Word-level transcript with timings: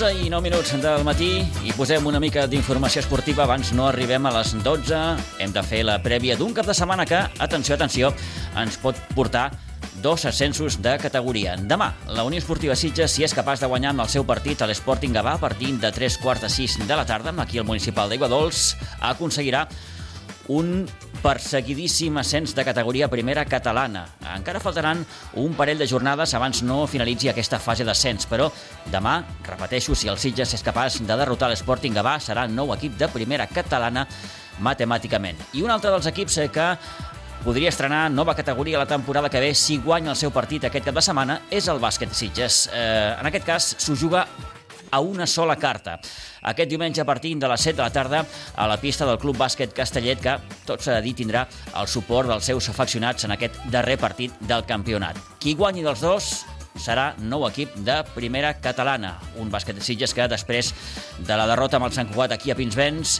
11 0.00 0.24
i 0.24 0.30
9 0.32 0.40
minuts 0.40 0.70
del 0.80 1.02
matí 1.04 1.42
i 1.66 1.74
posem 1.76 2.06
una 2.08 2.16
mica 2.22 2.46
d'informació 2.48 3.02
esportiva 3.02 3.42
abans 3.44 3.74
no 3.76 3.84
arribem 3.84 4.24
a 4.24 4.30
les 4.32 4.54
12. 4.64 5.00
Hem 5.44 5.52
de 5.52 5.60
fer 5.66 5.82
la 5.84 5.98
prèvia 6.00 6.38
d'un 6.40 6.54
cap 6.56 6.64
de 6.64 6.72
setmana 6.72 7.04
que, 7.04 7.18
atenció, 7.44 7.76
atenció, 7.76 8.08
ens 8.56 8.78
pot 8.80 8.96
portar 9.12 9.50
dos 10.00 10.24
ascensos 10.24 10.78
de 10.80 10.94
categoria. 11.02 11.58
Demà, 11.60 11.90
la 12.16 12.24
Unió 12.24 12.40
Esportiva 12.40 12.78
Sitges, 12.80 13.12
si 13.12 13.26
és 13.28 13.36
capaç 13.36 13.60
de 13.60 13.68
guanyar 13.68 13.92
amb 13.92 14.06
el 14.06 14.08
seu 14.08 14.24
partit 14.24 14.64
a 14.64 14.70
l'Sporting 14.70 15.12
Gavà, 15.12 15.36
partint 15.42 15.82
de 15.84 15.92
3 15.92 16.16
quarts 16.24 16.46
de 16.46 16.52
6 16.56 16.78
de 16.86 16.96
la 16.96 17.04
tarda, 17.04 17.36
aquí 17.36 17.60
al 17.60 17.68
municipal 17.68 18.08
d'Aigua 18.08 18.32
Dols, 18.32 18.78
aconseguirà 19.04 19.66
un 20.48 20.86
perseguidíssim 21.22 22.16
ascens 22.18 22.54
de 22.54 22.64
categoria 22.64 23.08
primera 23.08 23.44
catalana. 23.44 24.06
Encara 24.34 24.60
faltaran 24.60 25.04
un 25.40 25.54
parell 25.54 25.78
de 25.78 25.88
jornades 25.88 26.34
abans 26.34 26.62
no 26.62 26.86
finalitzi 26.88 27.30
aquesta 27.30 27.60
fase 27.60 27.84
d'ascens, 27.84 28.26
però 28.30 28.48
demà, 28.92 29.20
repeteixo, 29.46 29.94
si 29.94 30.08
el 30.08 30.18
Sitges 30.18 30.54
és 30.56 30.64
capaç 30.64 31.00
de 31.04 31.16
derrotar 31.16 31.50
l'Sporting 31.52 31.96
Gavà, 31.96 32.16
serà 32.20 32.46
nou 32.48 32.72
equip 32.74 32.96
de 32.98 33.08
primera 33.12 33.46
catalana 33.46 34.06
matemàticament. 34.60 35.38
I 35.54 35.64
un 35.64 35.72
altre 35.72 35.92
dels 35.92 36.08
equips 36.10 36.40
que 36.52 36.68
podria 37.44 37.70
estrenar 37.72 38.10
nova 38.12 38.34
categoria 38.36 38.78
la 38.78 38.86
temporada 38.86 39.30
que 39.30 39.40
ve 39.40 39.54
si 39.54 39.78
guanya 39.78 40.10
el 40.12 40.16
seu 40.16 40.30
partit 40.30 40.66
aquest 40.68 40.84
cap 40.84 40.96
de 40.96 41.04
setmana 41.04 41.40
és 41.50 41.68
el 41.72 41.80
bàsquet 41.80 42.12
Sitges. 42.12 42.66
Eh, 42.72 43.16
en 43.18 43.26
aquest 43.26 43.46
cas, 43.46 43.74
s'ho 43.78 43.96
juga 43.96 44.26
a 44.90 45.00
una 45.00 45.26
sola 45.26 45.56
carta. 45.56 45.98
Aquest 46.42 46.70
diumenge 46.70 47.00
a 47.02 47.08
partir 47.08 47.36
de 47.38 47.48
les 47.48 47.60
7 47.60 47.76
de 47.76 47.82
la 47.82 47.92
tarda 47.94 48.24
a 48.56 48.66
la 48.66 48.78
pista 48.80 49.06
del 49.06 49.18
Club 49.18 49.38
Bàsquet 49.38 49.74
Castellet 49.76 50.20
que, 50.22 50.38
tot 50.66 50.82
s'ha 50.82 50.98
de 50.98 51.04
dir, 51.04 51.16
tindrà 51.18 51.46
el 51.76 51.88
suport 51.88 52.28
dels 52.28 52.46
seus 52.46 52.68
afeccionats 52.72 53.24
en 53.24 53.36
aquest 53.36 53.58
darrer 53.70 53.98
partit 54.00 54.34
del 54.40 54.64
campionat. 54.66 55.18
Qui 55.40 55.54
guanyi 55.54 55.84
dels 55.86 56.02
dos 56.04 56.32
serà 56.80 57.10
nou 57.18 57.44
equip 57.48 57.74
de 57.84 58.00
primera 58.14 58.54
catalana. 58.62 59.16
Un 59.40 59.50
bàsquet 59.52 59.76
de 59.76 59.84
Sitges 59.84 60.14
que 60.14 60.28
després 60.30 60.72
de 61.18 61.36
la 61.36 61.48
derrota 61.50 61.78
amb 61.78 61.88
el 61.88 61.96
Sant 61.96 62.10
Cugat 62.12 62.36
aquí 62.36 62.52
a 62.52 62.56
Pinsbens 62.58 63.18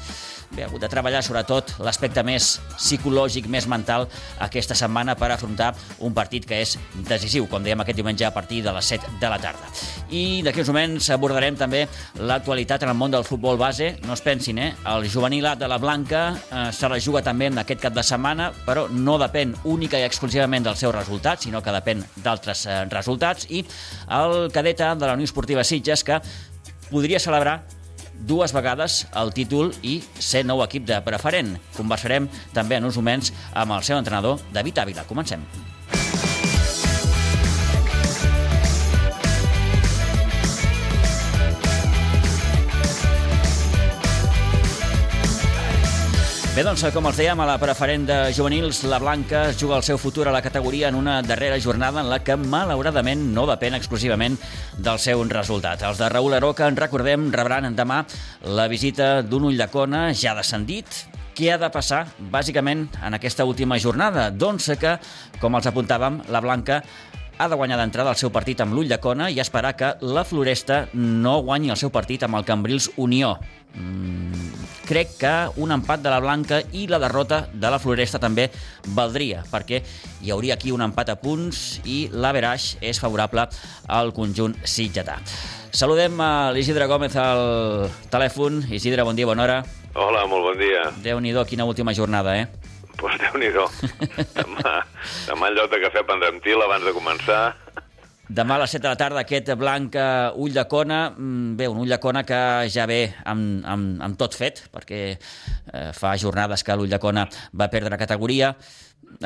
bé, 0.50 0.64
ha 0.64 0.68
hagut 0.68 0.82
de 0.82 0.88
treballar 0.90 1.22
sobretot 1.24 1.76
l'aspecte 1.84 2.22
més 2.26 2.58
psicològic, 2.76 3.48
més 3.50 3.66
mental 3.70 4.06
aquesta 4.42 4.76
setmana 4.78 5.16
per 5.18 5.30
afrontar 5.32 5.72
un 6.06 6.14
partit 6.16 6.46
que 6.48 6.60
és 6.64 6.76
decisiu, 7.08 7.46
com 7.50 7.62
dèiem 7.64 7.82
aquest 7.82 8.00
diumenge 8.00 8.26
a 8.26 8.32
partir 8.34 8.62
de 8.64 8.74
les 8.74 8.92
7 8.94 9.16
de 9.20 9.30
la 9.30 9.38
tarda. 9.42 9.70
I 10.10 10.42
d'aquí 10.46 10.62
uns 10.62 10.72
moments 10.72 11.10
abordarem 11.14 11.56
també 11.58 11.86
l'actualitat 12.18 12.84
en 12.84 12.92
el 12.92 12.98
món 12.98 13.14
del 13.14 13.26
futbol 13.26 13.58
base. 13.60 13.92
No 14.06 14.14
es 14.16 14.24
pensin, 14.24 14.58
eh? 14.58 14.70
El 14.90 15.08
juvenil 15.10 15.46
A 15.46 15.54
de 15.56 15.68
la 15.70 15.78
Blanca 15.78 16.22
eh, 16.34 16.68
se 16.72 16.88
la 16.88 17.00
juga 17.00 17.22
també 17.22 17.50
en 17.50 17.58
aquest 17.62 17.82
cap 17.82 17.94
de 17.94 18.04
setmana, 18.06 18.50
però 18.66 18.88
no 18.90 19.18
depèn 19.20 19.54
única 19.64 20.00
i 20.00 20.06
exclusivament 20.06 20.66
del 20.66 20.78
seu 20.80 20.92
resultat, 20.92 21.44
sinó 21.46 21.62
que 21.62 21.74
depèn 21.74 22.04
d'altres 22.24 22.66
eh, 22.66 22.84
resultats. 22.90 23.46
I 23.50 23.64
el 24.20 24.50
cadeta 24.52 24.94
de 24.94 25.06
la 25.06 25.14
Unió 25.18 25.28
Esportiva 25.28 25.64
Sitges, 25.64 26.04
que 26.04 26.20
podria 26.90 27.20
celebrar 27.22 27.60
dues 28.20 28.54
vegades 28.56 29.04
el 29.16 29.34
títol 29.36 29.74
i 29.82 29.98
ser 30.18 30.44
nou 30.46 30.64
equip 30.66 30.86
de 30.88 31.00
preferent. 31.06 31.56
Conversarem 31.76 32.28
també 32.56 32.80
en 32.80 32.88
uns 32.88 33.00
moments 33.00 33.34
amb 33.54 33.76
el 33.78 33.84
seu 33.86 33.98
entrenador, 33.98 34.40
David 34.52 34.84
Ávila. 34.84 35.08
Comencem. 35.08 35.44
Bé, 46.60 46.64
doncs, 46.66 46.82
com 46.92 47.06
els 47.08 47.16
dèiem, 47.16 47.40
a 47.40 47.44
la 47.48 47.54
preferent 47.56 48.02
de 48.04 48.16
juvenils, 48.36 48.82
la 48.84 48.98
Blanca 49.00 49.46
juga 49.56 49.78
el 49.78 49.84
seu 49.86 49.96
futur 49.96 50.26
a 50.28 50.34
la 50.34 50.42
categoria 50.44 50.90
en 50.90 50.98
una 50.98 51.14
darrera 51.24 51.56
jornada 51.56 52.02
en 52.02 52.10
la 52.12 52.18
que, 52.20 52.34
malauradament, 52.36 53.22
no 53.32 53.46
depèn 53.48 53.78
exclusivament 53.78 54.36
del 54.76 55.00
seu 55.00 55.24
resultat. 55.24 55.80
Els 55.88 55.96
de 55.96 56.10
Raül 56.12 56.36
Aroca, 56.36 56.68
en 56.68 56.76
recordem, 56.76 57.30
rebran 57.32 57.72
demà 57.72 58.02
la 58.44 58.68
visita 58.68 59.22
d'un 59.24 59.48
ull 59.48 59.56
de 59.56 59.70
cona 59.72 60.10
ja 60.12 60.36
descendit, 60.36 60.84
què 61.32 61.54
ha 61.54 61.56
de 61.56 61.72
passar, 61.72 62.02
bàsicament, 62.28 62.90
en 63.08 63.16
aquesta 63.16 63.48
última 63.48 63.80
jornada? 63.80 64.28
Doncs 64.28 64.68
que, 64.76 64.98
com 65.40 65.56
els 65.56 65.72
apuntàvem, 65.72 66.26
la 66.28 66.44
Blanca 66.44 66.82
ha 67.40 67.48
de 67.48 67.56
guanyar 67.56 67.80
d'entrada 67.80 68.12
el 68.12 68.20
seu 68.20 68.28
partit 68.28 68.60
amb 68.60 68.76
l'ull 68.76 68.92
de 68.92 69.00
cona 69.00 69.30
i 69.32 69.40
esperar 69.40 69.78
que 69.80 69.94
la 70.04 70.28
Floresta 70.28 70.90
no 70.92 71.38
guanyi 71.40 71.72
el 71.72 71.80
seu 71.80 71.88
partit 71.88 72.28
amb 72.28 72.36
el 72.36 72.44
Cambrils 72.44 72.90
Unió. 73.00 73.38
Mm, 73.72 74.59
crec 74.90 75.12
que 75.20 75.32
un 75.62 75.70
empat 75.70 76.02
de 76.02 76.10
la 76.10 76.18
Blanca 76.18 76.58
i 76.74 76.88
la 76.90 76.98
derrota 76.98 77.44
de 77.52 77.70
la 77.70 77.78
Floresta 77.78 78.18
també 78.18 78.48
valdria, 78.96 79.44
perquè 79.46 79.78
hi 80.24 80.32
hauria 80.34 80.56
aquí 80.56 80.72
un 80.74 80.82
empat 80.82 81.12
a 81.12 81.16
punts 81.20 81.78
i 81.86 82.08
l'averaix 82.10 82.72
és 82.82 82.98
favorable 82.98 83.46
al 83.86 84.10
conjunt 84.16 84.56
sitgetà. 84.66 85.20
Saludem 85.70 86.18
a 86.18 86.50
l'Isidre 86.50 86.88
Gómez 86.90 87.14
al 87.14 87.86
telèfon. 88.10 88.64
Isidre, 88.74 89.06
bon 89.06 89.14
dia, 89.14 89.28
bona 89.30 89.46
hora. 89.46 89.60
Hola, 89.94 90.24
molt 90.26 90.48
bon 90.48 90.58
dia. 90.58 90.88
Déu-n'hi-do, 91.04 91.46
quina 91.46 91.68
última 91.70 91.94
jornada, 91.94 92.34
eh? 92.40 92.48
Pues 92.98 93.14
Déu-n'hi-do. 93.22 93.68
demà, 94.40 94.74
demà 95.28 95.52
en 95.52 95.54
lloc 95.54 95.70
de 95.70 95.78
cafè 95.86 96.02
prendrem 96.02 96.42
til 96.42 96.66
abans 96.66 96.82
de 96.82 96.96
començar. 96.98 97.44
Demà 98.30 98.54
a 98.54 98.60
les 98.62 98.70
7 98.70 98.84
de 98.84 98.90
la 98.92 98.98
tarda 98.98 99.22
aquest 99.24 99.48
blanc 99.58 99.96
uh, 99.98 100.30
ull 100.38 100.52
de 100.54 100.62
cona, 100.70 101.00
mm, 101.10 101.56
bé, 101.58 101.66
un 101.66 101.80
ull 101.82 101.90
de 101.90 101.96
cona 101.98 102.20
que 102.22 102.38
ja 102.70 102.84
ve 102.86 103.00
amb, 103.26 103.64
amb, 103.66 103.96
amb 104.06 104.18
tot 104.20 104.36
fet, 104.38 104.60
perquè 104.70 105.00
uh, 105.16 105.90
fa 105.96 106.12
jornades 106.14 106.62
que 106.62 106.76
l'ull 106.78 106.92
de 106.92 107.00
cona 107.02 107.24
va 107.50 107.66
perdre 107.72 107.98
categoria. 107.98 108.52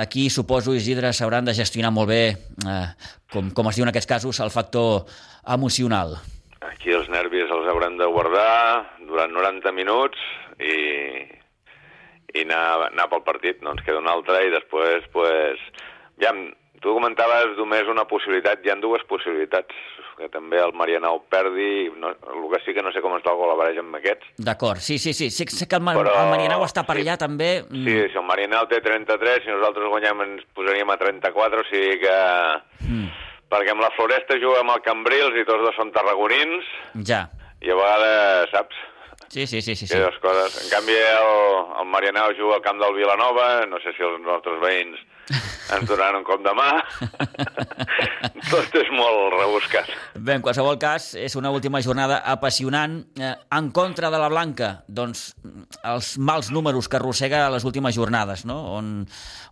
Aquí, 0.00 0.31
suposo, 0.32 0.72
Isidre, 0.72 1.12
s'hauran 1.12 1.44
de 1.44 1.53
gestionar 1.53 1.92
molt 1.92 2.09
bé, 2.15 2.22
uh, 2.65 2.88
com, 3.28 3.53
com 3.53 3.69
es 3.69 3.76
diu 3.76 3.84
en 3.84 3.92
aquests 3.92 4.09
casos, 4.15 4.41
el 4.41 4.54
factor 4.54 5.04
emocional. 5.53 6.16
Aquí 6.65 6.97
els 6.97 7.12
nervis 7.12 7.53
els 7.53 7.69
hauran 7.69 8.00
de 8.00 8.09
guardar 8.09 8.88
durant 9.04 9.36
90 9.36 9.76
minuts 9.76 10.16
i, 10.56 10.81
i 12.32 12.48
anar, 12.48 12.88
anar 12.88 13.10
pel 13.12 13.26
partit. 13.28 13.60
No 13.60 13.76
ens 13.76 13.84
queda 13.84 14.00
un 14.00 14.09
altre 14.09 14.47
i 14.48 14.54
després, 14.56 15.04
pues, 15.12 15.60
ja 16.25 16.32
Tu 16.84 16.93
comentaves 16.93 17.55
només 17.56 17.89
una 17.89 18.03
possibilitat, 18.05 18.61
hi 18.61 18.69
han 18.75 18.83
dues 18.83 19.00
possibilitats, 19.09 19.72
que 20.19 20.27
també 20.28 20.59
el 20.61 20.75
Marianao 20.77 21.22
perdi, 21.33 21.89
no, 21.97 22.11
el 22.12 22.43
que 22.53 22.61
sí 22.61 22.75
que 22.77 22.83
no 22.84 22.91
sé 22.93 23.00
com 23.00 23.15
està 23.17 23.33
el 23.33 23.39
gol 23.41 23.55
a 23.55 23.56
barreja 23.56 23.81
amb 23.81 23.97
aquests. 23.97 24.34
D'acord, 24.49 24.83
sí, 24.84 24.99
sí, 25.00 25.15
sí, 25.17 25.31
sí, 25.33 25.47
sé 25.49 25.65
que 25.71 25.81
el, 25.81 25.87
Però, 25.87 26.12
el 26.21 26.28
Marianao 26.34 26.67
està 26.67 26.84
per 26.84 26.99
sí, 26.99 27.06
allà 27.06 27.17
també. 27.22 27.49
Mm. 27.65 27.87
Sí, 27.87 27.95
si 28.12 28.21
el 28.21 28.27
Marianao 28.28 28.69
té 28.69 28.83
33, 28.84 29.47
si 29.47 29.55
nosaltres 29.55 29.89
guanyem 29.95 30.21
ens 30.27 30.45
posaríem 30.59 30.93
a 30.93 30.99
34, 31.00 31.65
o 31.65 31.69
sigui 31.71 31.97
que... 32.05 32.19
Mm. 32.84 33.09
Perquè 33.55 33.72
amb 33.72 33.84
la 33.84 33.93
Floresta 33.95 34.37
juga 34.43 34.61
amb 34.61 34.75
el 34.75 34.84
Cambrils 34.84 35.37
i 35.41 35.47
tots 35.49 35.65
dos 35.65 35.77
són 35.78 35.93
tarragonins. 35.95 36.69
Ja. 37.06 37.25
I 37.65 37.72
a 37.72 37.77
vegades, 37.78 38.53
saps? 38.53 38.84
Sí, 39.31 39.47
sí, 39.47 39.62
sí. 39.65 39.77
sí, 39.77 39.89
sí. 39.89 40.05
coses. 40.21 40.61
En 40.65 40.71
canvi, 40.72 41.01
el, 41.01 41.33
el 41.81 41.89
Marianao 41.89 42.37
juga 42.37 42.59
al 42.59 42.65
camp 42.66 42.81
del 42.83 42.97
Vilanova, 43.01 43.65
no 43.71 43.81
sé 43.81 43.97
si 43.97 44.05
els 44.05 44.21
nostres 44.27 44.61
veïns 44.61 45.01
ens 45.30 45.88
donaran 45.88 46.20
un 46.20 46.26
cop 46.26 46.42
de 46.44 46.52
mà. 46.56 46.70
Tot 48.50 48.76
és 48.76 48.90
molt 48.92 49.36
rebuscat. 49.38 49.88
Bé, 50.14 50.36
en 50.36 50.44
qualsevol 50.44 50.76
cas, 50.80 51.12
és 51.18 51.34
una 51.38 51.52
última 51.54 51.80
jornada 51.84 52.20
apassionant. 52.30 53.00
Eh, 53.18 53.32
en 53.56 53.70
contra 53.74 54.10
de 54.12 54.20
la 54.20 54.28
Blanca, 54.32 54.70
doncs, 54.88 55.24
els 55.82 56.14
mals 56.18 56.50
números 56.54 56.88
que 56.88 56.98
arrossega 57.00 57.46
les 57.52 57.64
últimes 57.64 57.96
jornades, 57.96 58.44
no? 58.48 58.58
on, 58.76 58.92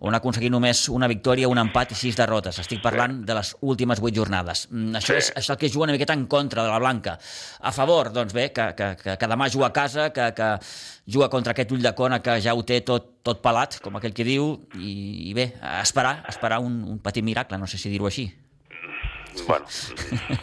on 0.01 0.15
ha 0.15 0.21
aconseguit 0.21 0.53
només 0.53 0.85
una 0.93 1.09
victòria, 1.11 1.51
un 1.51 1.61
empat 1.63 1.97
i 1.97 1.99
sis 1.99 2.19
derrotes. 2.19 2.61
Estic 2.63 2.83
parlant 2.85 3.21
sí. 3.21 3.27
de 3.29 3.39
les 3.39 3.55
últimes 3.61 4.03
vuit 4.03 4.17
jornades. 4.17 4.67
Mm, 4.71 4.99
això, 5.01 5.17
sí. 5.17 5.21
és, 5.25 5.33
això 5.37 5.53
és 5.53 5.57
el 5.57 5.61
que 5.61 5.73
juga 5.73 5.89
una 5.89 5.97
miqueta 5.97 6.17
en 6.19 6.27
contra 6.31 6.67
de 6.67 6.73
la 6.73 6.81
Blanca. 6.83 7.17
A 7.61 7.73
favor, 7.73 8.13
doncs 8.13 8.37
bé, 8.37 8.51
que, 8.53 8.73
que, 8.79 8.93
que, 9.01 9.17
que 9.19 9.31
demà 9.31 9.49
juga 9.53 9.71
a 9.71 9.75
casa, 9.77 10.11
que, 10.13 10.31
que 10.37 10.53
juga 11.07 11.29
contra 11.33 11.57
aquest 11.57 11.73
ull 11.73 11.83
de 11.83 11.95
cona 11.99 12.21
que 12.23 12.39
ja 12.45 12.55
ho 12.55 12.63
té 12.67 12.81
tot, 12.87 13.12
tot 13.27 13.43
pelat, 13.45 13.79
com 13.83 13.97
aquell 13.99 14.15
que 14.17 14.27
diu, 14.27 14.55
i, 14.79 15.31
i 15.31 15.35
bé, 15.37 15.53
esperar, 15.81 16.23
esperar 16.31 16.61
un, 16.63 16.83
un 16.91 16.99
petit 17.03 17.25
miracle, 17.25 17.59
no 17.59 17.69
sé 17.71 17.79
si 17.79 17.93
dir-ho 17.93 18.09
així. 18.11 18.27
Bueno, 19.47 19.65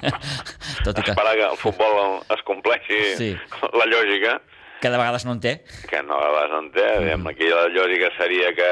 tot 0.85 0.97
i 0.97 1.03
que... 1.03 1.11
esperar 1.11 1.35
que 1.37 1.49
el 1.49 1.59
futbol 1.61 2.23
es 2.33 2.45
compleixi 2.47 3.01
sí. 3.19 3.33
la 3.75 3.85
lògica. 3.89 4.39
Que 4.79 4.89
de 4.89 4.95
vegades 4.95 5.25
no 5.27 5.35
en 5.35 5.41
té. 5.43 5.53
Que 5.91 5.99
no, 6.07 6.17
de 6.17 6.29
vegades 6.31 6.53
no 6.55 6.61
en 6.63 6.69
té. 6.73 6.87
Mm. 7.03 7.27
Aquí 7.33 7.49
la 7.51 7.67
lògica 7.67 8.09
seria 8.15 8.53
que 8.55 8.69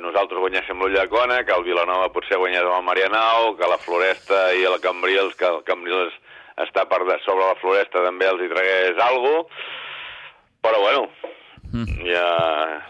nosaltres 0.00 0.40
guanyéssim 0.40 0.80
l'Ull 0.80 0.96
de 0.96 1.04
Cona, 1.12 1.42
que 1.44 1.54
el 1.54 1.66
Vilanova 1.68 2.08
potser 2.14 2.40
guanyés 2.40 2.64
amb 2.64 2.80
el 2.80 2.88
Marianao, 2.88 3.52
que 3.60 3.68
la 3.68 3.78
Floresta 3.84 4.48
i 4.56 4.64
el 4.66 4.80
Cambrils, 4.82 5.36
que 5.36 5.46
el 5.52 5.60
Cambrils 5.68 6.16
està 6.64 6.88
per 6.88 7.04
sobre 7.24 7.44
la 7.44 7.60
Floresta 7.60 8.02
també 8.04 8.26
els 8.26 8.42
hi 8.42 8.50
tragués 8.50 8.98
alguna 9.04 9.44
cosa 9.44 9.78
però 10.60 10.80
bueno, 10.80 11.08
mm. 11.72 12.04
ja 12.06 12.26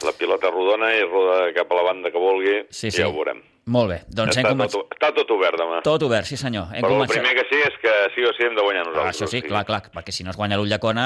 la 0.06 0.16
pilota 0.18 0.50
rodona 0.50 0.92
i 0.96 1.06
roda 1.06 1.52
cap 1.56 1.70
a 1.70 1.80
la 1.80 1.86
banda 1.92 2.12
que 2.12 2.20
vulgui, 2.20 2.58
sí, 2.68 2.90
sí. 2.90 2.98
ja 3.00 3.08
ho 3.08 3.16
veurem. 3.16 3.42
Molt 3.70 3.90
bé, 3.92 3.98
doncs 4.08 4.32
està, 4.32 4.40
hem 4.40 4.56
començat... 4.56 4.72
tot, 4.74 4.94
està 4.96 5.10
tot 5.14 5.30
obert 5.36 5.58
demà. 5.60 5.78
Tot 5.86 6.02
obert, 6.02 6.26
sí 6.26 6.38
senyor. 6.40 6.72
Hem 6.74 6.82
Però 6.82 6.96
començat... 6.96 7.12
el 7.12 7.20
primer 7.20 7.34
que 7.36 7.44
sí 7.50 7.60
és 7.62 7.76
que 7.82 7.92
sí 8.16 8.24
o 8.26 8.32
sí 8.34 8.46
hem 8.48 8.56
de 8.56 8.64
guanyar 8.64 8.82
nosaltres. 8.88 9.04
Ah, 9.04 9.12
això 9.12 9.28
sí, 9.30 9.42
clar, 9.44 9.62
clar, 9.68 9.82
perquè 9.94 10.14
si 10.16 10.26
no 10.26 10.32
es 10.32 10.38
guanya 10.40 10.58
l'ull 10.58 10.72
de 10.72 10.80
cona, 10.82 11.04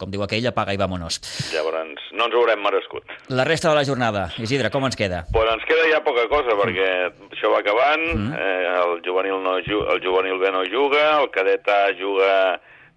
com 0.00 0.12
diu 0.12 0.24
aquell, 0.24 0.46
apaga 0.48 0.72
i 0.72 0.80
vámonos. 0.80 1.18
Llavors, 1.52 2.06
no 2.14 2.30
ens 2.30 2.38
ho 2.38 2.40
haurem 2.40 2.62
merescut. 2.64 3.12
La 3.34 3.44
resta 3.48 3.68
de 3.68 3.80
la 3.80 3.84
jornada, 3.84 4.24
Isidre, 4.40 4.70
com 4.72 4.86
ens 4.88 4.96
queda? 4.96 5.26
Pues 5.34 5.52
ens 5.52 5.66
queda 5.68 5.90
ja 5.90 6.00
poca 6.06 6.24
cosa, 6.32 6.56
perquè 6.62 6.88
mm. 7.10 7.30
això 7.36 7.52
va 7.52 7.60
acabant, 7.60 8.06
mm. 8.14 8.32
eh, 8.38 8.74
el, 8.80 8.96
juvenil 9.04 9.42
no, 9.44 9.58
el 9.60 10.02
juvenil 10.06 10.40
B 10.40 10.56
no 10.56 10.64
juga, 10.72 11.04
el 11.18 11.28
cadet 11.34 11.68
A 11.68 11.82
juga 11.98 12.32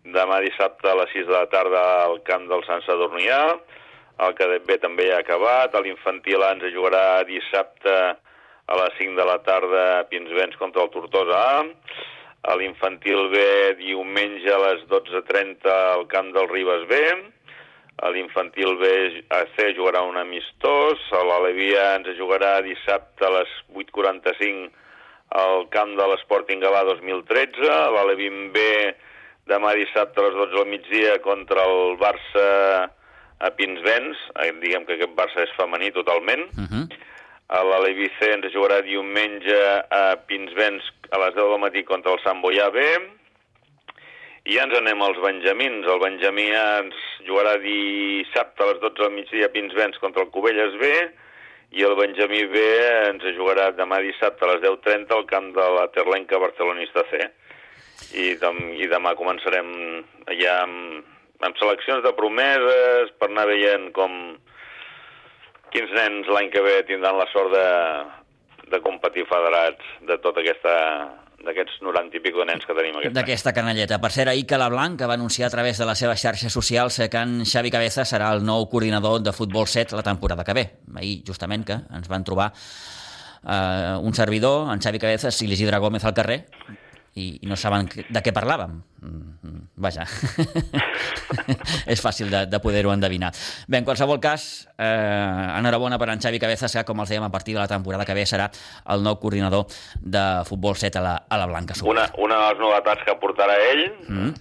demà 0.03 0.39
dissabte 0.43 0.87
a 0.91 0.97
les 0.99 1.11
6 1.15 1.27
de 1.27 1.35
la 1.35 1.47
tarda 1.51 1.83
al 2.05 2.21
camp 2.27 2.47
del 2.51 2.63
Sant 2.67 2.83
Sadurnià, 2.87 3.41
el 4.27 4.35
cadet 4.37 4.65
B 4.67 4.77
també 4.81 5.09
ha 5.11 5.21
acabat, 5.23 5.75
l'infantil 5.83 6.43
A 6.43 6.53
ens 6.55 6.65
jugarà 6.75 7.23
dissabte 7.27 7.93
a 8.65 8.79
les 8.79 8.97
5 8.99 9.19
de 9.19 9.25
la 9.27 9.37
tarda 9.43 9.83
a 9.99 10.03
Pinsbens 10.09 10.57
contra 10.59 10.83
el 10.85 10.91
Tortosa 10.93 11.39
A, 11.59 11.61
a 12.43 12.55
l'infantil 12.59 13.29
B 13.31 13.43
diumenge 13.79 14.51
a 14.51 14.59
les 14.65 14.83
12.30 14.91 15.69
al 15.71 16.07
camp 16.11 16.31
del 16.35 16.49
Ribes 16.51 16.87
B, 16.89 16.99
a 18.03 18.09
l'infantil 18.11 18.75
B 18.81 18.89
AC 19.37 19.59
jugarà 19.77 20.01
un 20.07 20.17
amistós, 20.17 21.03
a 21.13 21.21
l'Alevia 21.27 21.93
ens 21.99 22.09
jugarà 22.17 22.57
dissabte 22.65 23.27
a 23.27 23.31
les 23.37 23.51
8.45 23.75 24.71
al 25.43 25.67
camp 25.73 25.95
de 25.97 26.07
l'Sporting 26.09 26.61
Gavà 26.61 26.83
2013, 26.89 27.69
a 27.69 27.91
l'Alevin 27.93 28.51
B 28.53 28.65
demà 29.49 29.73
dissabte 29.77 30.19
a 30.19 30.27
les 30.27 30.35
12 30.39 30.57
del 30.57 30.69
migdia 30.71 31.15
contra 31.23 31.63
el 31.69 31.97
Barça 32.01 32.49
a 33.43 33.51
Pinsbens, 33.57 34.19
diguem 34.61 34.85
que 34.87 34.97
aquest 34.97 35.15
Barça 35.17 35.43
és 35.43 35.55
femení 35.57 35.91
totalment. 35.95 36.45
Uh 36.57 36.67
-huh. 36.69 36.85
A 37.53 37.63
l'Alevi 37.63 38.09
C 38.19 38.31
ens 38.33 38.53
jugarà 38.53 38.81
diumenge 38.81 39.59
a 39.89 40.15
Pinsbens 40.27 40.83
a 41.11 41.17
les 41.19 41.35
10 41.35 41.49
del 41.49 41.59
matí 41.59 41.83
contra 41.83 42.13
el 42.13 42.19
Sant 42.23 42.41
Boià 42.41 42.69
B. 42.71 42.79
I 44.45 44.55
ja 44.55 44.63
ens 44.63 44.77
anem 44.77 45.01
als 45.01 45.19
Benjamins. 45.21 45.85
El 45.87 45.99
Benjamí 45.99 46.47
ens 46.49 46.95
jugarà 47.27 47.57
dissabte 47.57 48.63
a 48.63 48.67
les 48.71 48.79
12 48.79 49.03
del 49.03 49.11
migdia 49.11 49.45
a 49.45 49.49
Pinsbens 49.49 49.97
contra 49.99 50.23
el 50.23 50.29
Cubelles 50.29 50.73
B 50.79 51.11
i 51.73 51.81
el 51.81 51.95
Benjamí 51.97 52.43
B 52.53 52.59
ens 53.09 53.23
jugarà 53.37 53.71
demà 53.73 53.97
dissabte 54.05 54.45
a 54.45 54.51
les 54.51 54.61
10.30 54.61 55.15
al 55.15 55.25
camp 55.25 55.47
de 55.55 55.69
la 55.77 55.87
Terlenca 55.95 56.37
Barcelonista 56.37 57.01
C. 57.09 57.23
I, 58.13 58.35
dem 58.41 58.59
i 58.77 58.89
demà 58.91 59.15
començarem 59.17 59.71
ja 60.37 60.59
amb, 60.67 61.05
amb 61.43 61.59
seleccions 61.59 62.03
de 62.05 62.13
promeses 62.17 63.13
per 63.19 63.29
anar 63.29 63.47
veient 63.49 63.89
com 63.95 64.13
quins 65.73 65.91
nens 65.97 66.29
l'any 66.29 66.51
que 66.53 66.61
ve 66.63 66.77
tindran 66.87 67.17
la 67.19 67.27
sort 67.33 67.51
de, 67.53 67.67
de 68.71 68.79
competir 68.85 69.25
federats 69.29 69.91
de 70.07 70.17
tota 70.23 70.43
aquesta 70.43 70.77
d'aquests 71.43 71.81
90 71.83 72.15
i 72.15 72.21
pico 72.23 72.45
nens 72.47 72.63
que 72.63 72.75
tenim 72.75 72.95
aquest 72.95 73.15
D'aquesta 73.17 73.51
canalleta. 73.55 73.97
Per 73.99 74.11
cert, 74.15 74.31
ahir 74.31 74.45
la 74.59 74.69
Blanca 74.71 75.09
va 75.09 75.17
anunciar 75.19 75.49
a 75.49 75.51
través 75.51 75.77
de 75.77 75.87
les 75.89 75.99
seves 75.99 76.21
xarxes 76.21 76.53
socials 76.53 77.01
que 77.11 77.19
en 77.19 77.43
Xavi 77.43 77.71
Cabeza 77.73 78.05
serà 78.07 78.31
el 78.31 78.45
nou 78.47 78.69
coordinador 78.71 79.19
de 79.19 79.33
futbol 79.35 79.67
7 79.67 79.97
la 79.99 80.05
temporada 80.07 80.45
que 80.47 80.55
ve. 80.55 80.65
Ahir, 80.95 81.17
justament, 81.27 81.65
que 81.67 81.81
ens 81.91 82.07
van 82.07 82.23
trobar 82.23 82.53
eh, 82.53 83.97
un 83.99 84.15
servidor, 84.15 84.71
en 84.71 84.79
Xavi 84.79 85.03
Cabezas 85.03 85.41
i 85.43 85.49
l'Isidre 85.51 85.83
Gómez 85.83 86.05
al 86.07 86.15
carrer, 86.15 86.45
i, 87.15 87.27
i 87.43 87.49
no 87.49 87.57
saben 87.59 87.89
de 87.91 88.23
què 88.23 88.33
parlàvem. 88.33 88.79
Vaja, 89.83 90.05
és 91.93 92.01
fàcil 92.01 92.31
de, 92.31 92.45
de 92.47 92.59
poder-ho 92.63 92.93
endevinar. 92.93 93.33
Bé, 93.67 93.81
en 93.81 93.87
qualsevol 93.87 94.21
cas, 94.23 94.45
eh, 94.77 95.59
enhorabona 95.59 95.99
per 95.99 96.09
en 96.13 96.23
Xavi 96.23 96.39
Cabezas, 96.39 96.75
que, 96.77 96.85
com 96.87 97.03
els 97.03 97.11
dèiem, 97.11 97.25
a 97.25 97.31
partir 97.33 97.57
de 97.57 97.61
la 97.61 97.67
temporada 97.67 98.07
que 98.07 98.15
ve 98.15 98.25
serà 98.29 98.47
el 98.93 99.03
nou 99.03 99.19
coordinador 99.19 99.67
de 99.99 100.23
futbol 100.47 100.79
7 100.79 101.01
a 101.01 101.03
la, 101.03 101.13
a 101.27 101.41
la 101.41 101.49
Blanca 101.51 101.75
Sur. 101.75 101.91
Una, 101.91 102.07
una 102.17 102.39
de 102.39 102.49
les 102.53 102.63
novetats 102.63 103.05
que 103.07 103.17
portarà 103.21 103.59
ell 103.73 103.85
mm. 104.07 104.33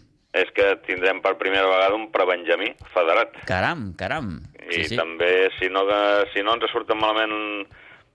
és 0.44 0.54
que 0.56 0.72
tindrem 0.86 1.20
per 1.24 1.34
primera 1.42 1.66
vegada 1.68 1.98
un 1.98 2.08
prebenjamí 2.14 2.72
federat. 2.94 3.42
Caram, 3.48 3.90
caram. 3.98 4.36
I 4.62 4.84
sí, 4.84 4.92
sí. 4.94 5.00
també, 5.00 5.32
si 5.58 5.72
no, 5.72 5.84
si 6.32 6.46
no 6.46 6.54
ens 6.56 6.70
surten 6.70 7.00
malament 7.02 7.66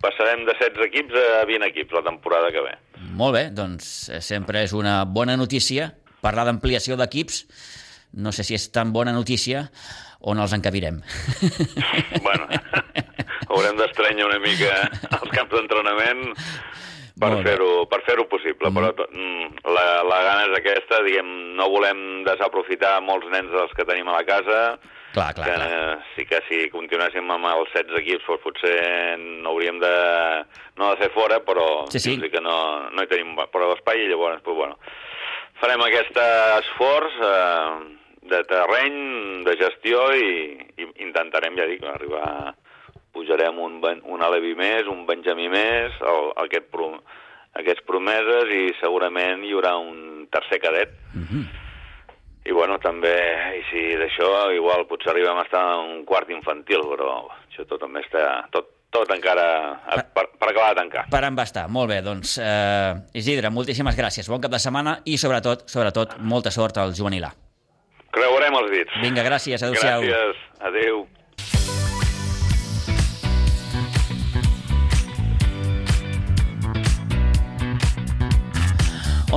passarem 0.02 0.46
de 0.46 0.54
16 0.54 0.84
equips 0.88 1.16
a 1.42 1.46
20 1.50 1.72
equips 1.72 1.96
la 1.98 2.04
temporada 2.06 2.52
que 2.54 2.64
ve. 2.64 2.76
Molt 3.18 3.36
bé, 3.36 3.48
doncs 3.54 4.10
eh, 4.10 4.22
sempre 4.22 4.62
és 4.66 4.74
una 4.78 5.00
bona 5.06 5.38
notícia 5.40 5.92
parlar 6.24 6.48
d'ampliació 6.48 6.98
d'equips. 7.00 7.46
No 8.18 8.32
sé 8.32 8.46
si 8.48 8.56
és 8.58 8.70
tan 8.74 8.94
bona 8.96 9.14
notícia 9.14 9.68
on 10.22 10.40
els 10.42 10.56
encabirem. 10.58 11.02
Bueno, 12.28 12.48
haurem 13.48 13.78
d'estranyar 13.80 14.28
una 14.28 14.40
mica 14.44 14.74
els 15.22 15.32
camps 15.32 15.54
d'entrenament 15.54 16.26
per 17.18 17.32
fer-ho 17.46 17.86
per 17.90 18.02
fer 18.06 18.18
possible, 18.30 18.70
mm. 18.70 18.76
però 18.76 19.74
la, 19.74 19.86
la 20.06 20.20
gana 20.26 20.46
és 20.50 20.58
aquesta, 20.60 21.02
diguem, 21.06 21.30
no 21.58 21.70
volem 21.74 22.04
desaprofitar 22.28 22.98
molts 23.06 23.30
nens 23.34 23.50
dels 23.54 23.74
que 23.78 23.88
tenim 23.88 24.10
a 24.12 24.20
la 24.20 24.28
casa, 24.28 24.62
Clar, 25.18 25.34
clar, 25.34 25.46
que, 25.48 25.54
clar. 25.56 26.00
Sí 26.14 26.26
que 26.30 26.40
si 26.46 26.58
continuéssim 26.70 27.32
amb 27.34 27.48
els 27.50 27.72
16 27.74 28.02
equips, 28.04 28.28
doncs 28.28 28.44
potser 28.44 28.76
no 29.18 29.54
hauríem 29.54 29.80
de, 29.82 29.94
no 30.78 30.92
de 30.92 31.00
fer 31.02 31.10
fora, 31.16 31.40
però 31.48 31.88
sí, 31.90 32.02
sí. 32.04 32.18
sí 32.22 32.30
que 32.34 32.44
no, 32.44 32.58
no 32.94 33.06
hi 33.06 33.10
tenim 33.10 33.34
prou 33.54 33.74
espai 33.74 34.04
i 34.04 34.10
llavors, 34.12 34.44
doncs, 34.46 34.60
bueno, 34.60 34.78
farem 35.62 35.84
aquest 35.86 36.18
esforç 36.22 37.20
eh, 37.28 37.76
de 38.32 38.42
terreny, 38.50 38.98
de 39.48 39.58
gestió 39.60 40.08
i, 40.16 40.32
i 40.78 40.90
intentarem, 41.06 41.58
ja 41.60 41.68
dic, 41.70 41.86
arribar 41.88 42.56
pujarem 43.16 43.58
un, 43.64 43.80
un 43.82 44.22
Alevi 44.22 44.54
més, 44.58 44.90
un 44.92 45.06
Benjamí 45.08 45.48
més, 45.50 45.96
el, 46.06 46.34
aquest, 46.44 46.76
aquests 47.62 47.86
promeses 47.88 48.52
i 48.54 48.66
segurament 48.82 49.46
hi 49.46 49.56
haurà 49.56 49.78
un 49.82 50.28
tercer 50.32 50.62
cadet. 50.62 50.94
Mm 51.14 51.30
-hmm 51.30 51.64
i 52.48 52.54
bueno, 52.56 52.78
també, 52.80 53.16
i 53.60 53.64
si 53.68 53.82
d'això, 54.00 54.54
igual 54.56 54.86
potser 54.88 55.12
arribem 55.12 55.36
a 55.42 55.44
estar 55.44 55.62
en 55.74 55.98
un 55.98 56.04
quart 56.08 56.30
infantil, 56.32 56.86
però 56.94 57.10
això 57.28 57.66
tot 57.68 57.82
també 57.84 58.00
està, 58.06 58.24
tot, 58.56 58.70
tot 58.94 59.12
encara 59.12 59.48
per, 59.84 60.06
per, 60.16 60.26
per 60.40 60.50
acabar 60.52 60.70
de 60.72 60.82
tancar. 60.82 61.06
Per 61.12 61.24
embastar, 61.28 61.68
molt 61.72 61.92
bé, 61.92 62.00
doncs 62.06 62.38
eh, 62.40 63.20
Isidre, 63.20 63.52
moltíssimes 63.54 63.98
gràcies, 63.98 64.30
bon 64.32 64.42
cap 64.44 64.54
de 64.54 64.62
setmana 64.64 65.00
i 65.06 65.18
sobretot, 65.20 65.68
sobretot, 65.72 66.18
molta 66.24 66.54
sort 66.54 66.80
al 66.82 66.96
juvenil 66.98 67.28
A. 67.28 67.34
Creurem 68.16 68.56
els 68.64 68.74
dits. 68.74 68.98
Vinga, 69.04 69.26
gràcies, 69.28 69.62
adeu-siau. 69.62 70.08
Gràcies, 70.08 70.44
adeu. 70.72 71.06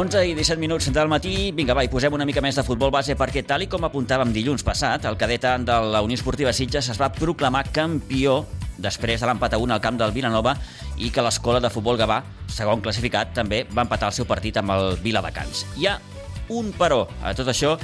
11 0.00 0.20
i 0.31 0.35
17 0.38 0.56
minuts 0.62 0.87
del 0.94 1.08
matí. 1.11 1.50
Vinga, 1.52 1.75
va, 1.75 1.82
i 1.85 1.91
posem 1.91 2.14
una 2.14 2.25
mica 2.25 2.41
més 2.41 2.56
de 2.56 2.62
futbol 2.64 2.93
base 2.94 3.17
perquè, 3.19 3.43
tal 3.44 3.67
i 3.67 3.69
com 3.69 3.82
apuntàvem 3.85 4.31
dilluns 4.32 4.62
passat, 4.64 5.05
el 5.11 5.19
cadet 5.19 5.44
de 5.67 5.76
la 5.91 6.00
Unió 6.06 6.17
Esportiva 6.17 6.55
Sitges 6.56 6.88
es 6.94 7.00
va 7.00 7.11
proclamar 7.12 7.67
campió 7.75 8.45
després 8.80 9.20
de 9.20 9.28
l'empat 9.28 9.54
a 9.54 9.60
1 9.60 9.76
al 9.76 9.82
camp 9.84 9.99
del 10.00 10.14
Vilanova 10.16 10.56
i 10.99 11.10
que 11.14 11.25
l'escola 11.25 11.60
de 11.60 11.70
futbol 11.72 11.99
Gavà, 12.00 12.22
segon 12.50 12.82
classificat, 12.84 13.34
també 13.37 13.64
va 13.70 13.84
empatar 13.87 14.10
el 14.10 14.16
seu 14.16 14.28
partit 14.28 14.56
amb 14.60 14.75
el 14.76 14.96
Viladecans. 15.04 15.66
Hi 15.78 15.90
ha 15.90 15.99
un 16.50 16.72
però 16.76 17.04
a 17.22 17.34
tot 17.38 17.49
això 17.52 17.76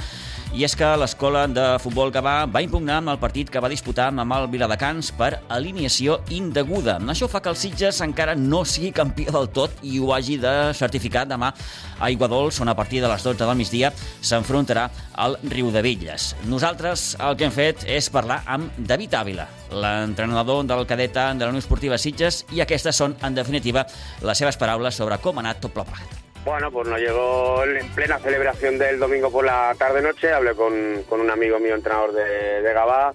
i 0.55 0.63
és 0.65 0.75
que 0.77 0.87
l'escola 0.99 1.45
de 1.51 1.65
futbol 1.83 2.11
va, 2.23 2.45
va 2.45 2.61
impugnar 2.63 2.99
amb 3.01 3.11
el 3.11 3.19
partit 3.19 3.49
que 3.51 3.61
va 3.63 3.69
disputar 3.71 4.07
amb 4.09 4.33
el 4.33 4.47
Viladecans 4.51 5.11
per 5.17 5.41
alineació 5.49 6.19
indeguda. 6.29 6.97
Això 7.11 7.27
fa 7.31 7.41
que 7.41 7.51
el 7.51 7.59
Sitges 7.59 8.01
encara 8.05 8.35
no 8.35 8.63
sigui 8.65 8.91
campió 8.95 9.31
del 9.33 9.49
tot 9.53 9.73
i 9.83 9.99
ho 9.99 10.13
hagi 10.15 10.37
de 10.41 10.53
certificar 10.77 11.25
demà 11.27 11.53
a 11.99 12.11
Iguadols, 12.11 12.61
on 12.61 12.69
a 12.69 12.75
partir 12.75 13.01
de 13.01 13.09
les 13.09 13.23
12 13.23 13.43
del 13.43 13.55
migdia 13.57 13.91
s'enfrontarà 14.21 14.87
al 15.15 15.37
Riu 15.43 15.71
de 15.71 15.81
Villes. 15.81 16.35
Nosaltres 16.45 17.15
el 17.19 17.37
que 17.37 17.47
hem 17.47 17.55
fet 17.55 17.87
és 17.87 18.11
parlar 18.13 18.43
amb 18.45 18.71
David 18.77 19.17
Ávila, 19.17 19.47
l'entrenador 19.71 20.63
del 20.67 20.85
cadeta 20.87 21.31
de 21.33 21.45
la 21.45 21.51
Unió 21.53 21.63
Esportiva 21.63 21.97
Sitges, 21.97 22.45
i 22.53 22.61
aquestes 22.61 22.95
són, 22.95 23.17
en 23.23 23.35
definitiva, 23.35 23.87
les 24.21 24.37
seves 24.37 24.57
paraules 24.57 24.95
sobre 24.95 25.19
com 25.21 25.37
ha 25.37 25.45
anat 25.47 25.61
tot 25.63 25.73
plegat. 25.75 26.26
Bueno, 26.47 26.71
pues 26.71 26.87
nos 26.87 26.97
llegó 26.97 27.61
en 27.65 27.85
plena 27.89 28.19
celebración 28.19 28.77
del 28.77 28.99
domingo 28.99 29.29
por 29.29 29.43
la 29.43 29.75
tarde-noche, 29.77 30.31
hablé 30.31 30.55
con, 30.55 30.73
un 30.73 31.29
amigo 31.29 31.59
mío, 31.59 31.75
entrenador 31.75 32.13
de, 32.13 32.61
de 32.61 32.73
Gabá, 32.73 33.13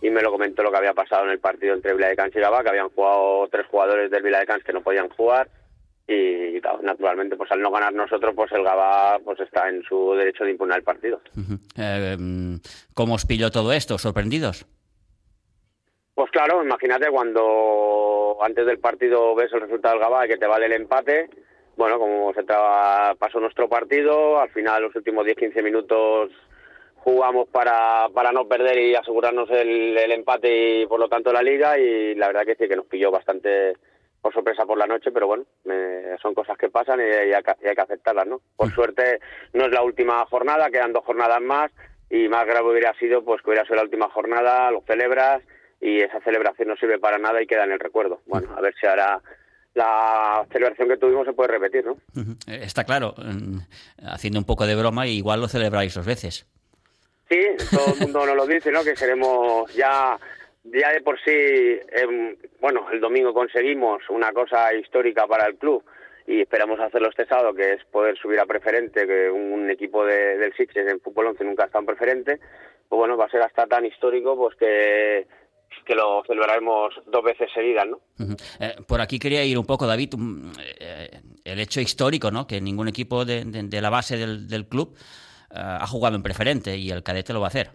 y 0.00 0.10
me 0.10 0.20
lo 0.20 0.32
comentó 0.32 0.64
lo 0.64 0.72
que 0.72 0.78
había 0.78 0.92
pasado 0.92 1.24
en 1.26 1.30
el 1.30 1.38
partido 1.38 1.74
entre 1.74 1.94
Vila 1.94 2.08
de 2.08 2.16
Cans 2.16 2.34
y 2.34 2.40
Gabá, 2.40 2.64
que 2.64 2.70
habían 2.70 2.88
jugado 2.88 3.46
tres 3.52 3.68
jugadores 3.68 4.10
del 4.10 4.24
Vila 4.24 4.40
de 4.40 4.46
Cans 4.46 4.64
que 4.64 4.72
no 4.72 4.82
podían 4.82 5.08
jugar, 5.10 5.48
y 6.08 6.60
naturalmente 6.82 7.36
pues 7.36 7.52
al 7.52 7.62
no 7.62 7.70
ganar 7.70 7.92
nosotros 7.92 8.34
pues 8.34 8.50
el 8.50 8.64
Gabá 8.64 9.20
pues 9.24 9.38
está 9.38 9.68
en 9.68 9.84
su 9.84 10.14
derecho 10.14 10.42
de 10.42 10.50
impugnar 10.50 10.78
el 10.78 10.84
partido. 10.84 11.20
Eh, 11.78 12.16
¿Cómo 12.94 13.14
os 13.14 13.24
pilló 13.26 13.52
todo 13.52 13.72
esto? 13.72 13.96
¿Sorprendidos? 13.96 14.66
Pues 16.16 16.32
claro, 16.32 16.64
imagínate 16.64 17.10
cuando 17.12 18.38
antes 18.42 18.66
del 18.66 18.80
partido 18.80 19.36
ves 19.36 19.52
el 19.52 19.60
resultado 19.60 19.94
del 19.94 20.02
Gabá 20.02 20.26
que 20.26 20.36
te 20.36 20.48
vale 20.48 20.66
el 20.66 20.72
empate 20.72 21.30
bueno, 21.76 21.98
como 21.98 22.32
se 22.34 22.44
pasó 22.44 23.40
nuestro 23.40 23.68
partido, 23.68 24.40
al 24.40 24.50
final 24.50 24.82
los 24.82 24.94
últimos 24.94 25.26
10-15 25.26 25.62
minutos 25.62 26.30
jugamos 26.96 27.48
para, 27.48 28.08
para 28.14 28.30
no 28.30 28.46
perder 28.46 28.78
y 28.78 28.94
asegurarnos 28.94 29.50
el, 29.50 29.96
empate 30.12 30.82
y 30.82 30.86
por 30.86 31.00
lo 31.00 31.08
tanto 31.08 31.32
la 31.32 31.42
liga 31.42 31.78
y 31.78 32.14
la 32.14 32.28
verdad 32.28 32.44
que 32.44 32.54
sí 32.54 32.68
que 32.68 32.76
nos 32.76 32.86
pilló 32.86 33.10
bastante 33.10 33.76
por 34.20 34.32
sorpresa 34.32 34.64
por 34.64 34.78
la 34.78 34.86
noche, 34.86 35.10
pero 35.10 35.26
bueno, 35.26 35.44
son 36.20 36.32
cosas 36.32 36.56
que 36.56 36.68
pasan 36.68 37.00
y, 37.00 37.02
hay, 37.02 37.42
que 37.42 37.80
aceptarlas, 37.80 38.26
¿no? 38.26 38.40
Por 38.54 38.68
mm. 38.68 38.74
suerte 38.74 39.20
no 39.52 39.64
es 39.64 39.72
la 39.72 39.82
última 39.82 40.24
jornada, 40.26 40.70
quedan 40.70 40.92
dos 40.92 41.04
jornadas 41.04 41.40
más 41.40 41.72
y 42.08 42.28
más 42.28 42.46
grave 42.46 42.70
hubiera 42.70 42.94
sido 42.94 43.24
pues 43.24 43.42
que 43.42 43.50
hubiera 43.50 43.64
sido 43.64 43.76
la 43.76 43.82
última 43.82 44.08
jornada, 44.10 44.70
lo 44.70 44.82
celebras 44.82 45.42
y 45.80 46.00
esa 46.00 46.20
celebración 46.20 46.68
no 46.68 46.76
sirve 46.76 47.00
para 47.00 47.18
nada 47.18 47.42
y 47.42 47.46
queda 47.48 47.64
en 47.64 47.72
el 47.72 47.80
recuerdo. 47.80 48.20
Bueno, 48.26 48.54
a 48.56 48.60
ver 48.60 48.74
si 48.80 48.86
ahora 48.86 49.20
la 49.74 50.44
celebración 50.50 50.88
que 50.88 50.96
tuvimos 50.96 51.26
se 51.26 51.32
puede 51.32 51.52
repetir, 51.52 51.84
¿no? 51.84 51.96
Está 52.46 52.84
claro, 52.84 53.14
haciendo 54.02 54.38
un 54.38 54.44
poco 54.44 54.66
de 54.66 54.74
broma, 54.74 55.06
igual 55.06 55.40
lo 55.40 55.48
celebráis 55.48 55.94
dos 55.94 56.06
veces. 56.06 56.46
Sí, 57.30 57.40
todo 57.70 57.94
el 57.94 58.00
mundo 58.00 58.26
nos 58.26 58.36
lo 58.36 58.46
dice, 58.46 58.70
¿no? 58.70 58.84
Que 58.84 58.94
seremos 58.94 59.72
ya, 59.74 60.18
ya 60.64 60.92
de 60.92 61.00
por 61.00 61.18
sí, 61.20 61.30
em, 61.30 62.36
bueno, 62.60 62.86
el 62.92 63.00
domingo 63.00 63.32
conseguimos 63.32 64.02
una 64.10 64.32
cosa 64.32 64.74
histórica 64.74 65.26
para 65.26 65.46
el 65.46 65.56
club 65.56 65.82
y 66.26 66.42
esperamos 66.42 66.78
hacerlo 66.78 67.08
este 67.08 67.26
sábado, 67.26 67.54
que 67.54 67.72
es 67.72 67.84
poder 67.86 68.16
subir 68.18 68.38
a 68.38 68.46
preferente, 68.46 69.06
que 69.06 69.30
un 69.30 69.70
equipo 69.70 70.04
de, 70.04 70.36
del 70.36 70.54
Sitges 70.54 70.86
en 70.86 71.00
fútbol 71.00 71.28
11 71.28 71.44
nunca 71.44 71.64
ha 71.64 71.66
estado 71.66 71.82
en 71.82 71.86
preferente, 71.86 72.40
pues 72.88 72.98
bueno, 72.98 73.16
va 73.16 73.24
a 73.24 73.30
ser 73.30 73.40
hasta 73.40 73.66
tan 73.66 73.86
histórico 73.86 74.36
pues 74.36 74.54
que 74.56 75.26
que 75.84 75.94
lo 75.94 76.22
celebraremos 76.26 76.94
dos 77.06 77.22
veces 77.22 77.50
seguidas, 77.54 77.86
¿no? 77.86 78.00
Eh, 78.60 78.76
por 78.86 79.00
aquí 79.00 79.18
quería 79.18 79.44
ir 79.44 79.58
un 79.58 79.66
poco, 79.66 79.86
David, 79.86 80.14
eh, 80.80 81.20
el 81.44 81.60
hecho 81.60 81.80
histórico, 81.80 82.30
¿no? 82.30 82.46
Que 82.46 82.60
ningún 82.60 82.88
equipo 82.88 83.24
de, 83.24 83.44
la 83.70 83.90
base 83.90 84.16
del, 84.16 84.66
club 84.68 84.96
eh, 85.50 85.58
ha 85.58 85.86
jugado 85.86 86.16
en 86.16 86.22
preferente 86.22 86.76
y 86.76 86.90
el 86.90 87.02
cadete 87.02 87.32
lo 87.32 87.40
va 87.40 87.46
a 87.46 87.48
hacer. 87.48 87.70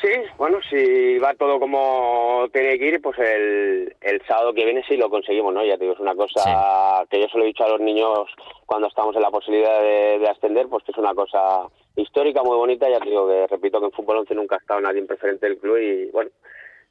Sí, 0.00 0.08
bueno, 0.38 0.58
si 0.70 1.18
va 1.18 1.34
todo 1.34 1.60
como 1.60 2.48
tiene 2.54 2.78
que 2.78 2.86
ir, 2.86 3.02
pues 3.02 3.18
el, 3.18 3.94
el 4.00 4.22
sábado 4.26 4.54
que 4.54 4.64
viene 4.64 4.82
sí 4.88 4.96
lo 4.96 5.10
conseguimos, 5.10 5.52
¿no? 5.52 5.62
Ya 5.62 5.76
te 5.76 5.84
digo, 5.84 5.92
es 5.92 6.00
una 6.00 6.14
cosa 6.14 7.04
que 7.10 7.20
yo 7.20 7.28
se 7.28 7.36
lo 7.36 7.44
he 7.44 7.48
dicho 7.48 7.64
a 7.64 7.68
los 7.68 7.80
niños 7.80 8.28
cuando 8.64 8.88
estamos 8.88 9.14
en 9.14 9.22
la 9.22 9.30
posibilidad 9.30 9.82
de, 9.82 10.26
ascender, 10.26 10.68
pues 10.68 10.84
que 10.84 10.92
es 10.92 10.98
una 10.98 11.12
cosa 11.12 11.66
histórica, 11.96 12.42
muy 12.42 12.56
bonita, 12.56 12.88
ya 12.88 12.98
te 12.98 13.10
digo 13.10 13.28
que 13.28 13.46
repito 13.48 13.78
que 13.78 13.86
en 13.86 13.92
fútbol 13.92 14.18
11 14.18 14.34
nunca 14.36 14.54
ha 14.54 14.58
estado 14.58 14.80
nadie 14.80 15.00
en 15.00 15.06
preferente 15.06 15.46
del 15.46 15.58
club 15.58 15.76
y 15.76 16.10
bueno, 16.12 16.30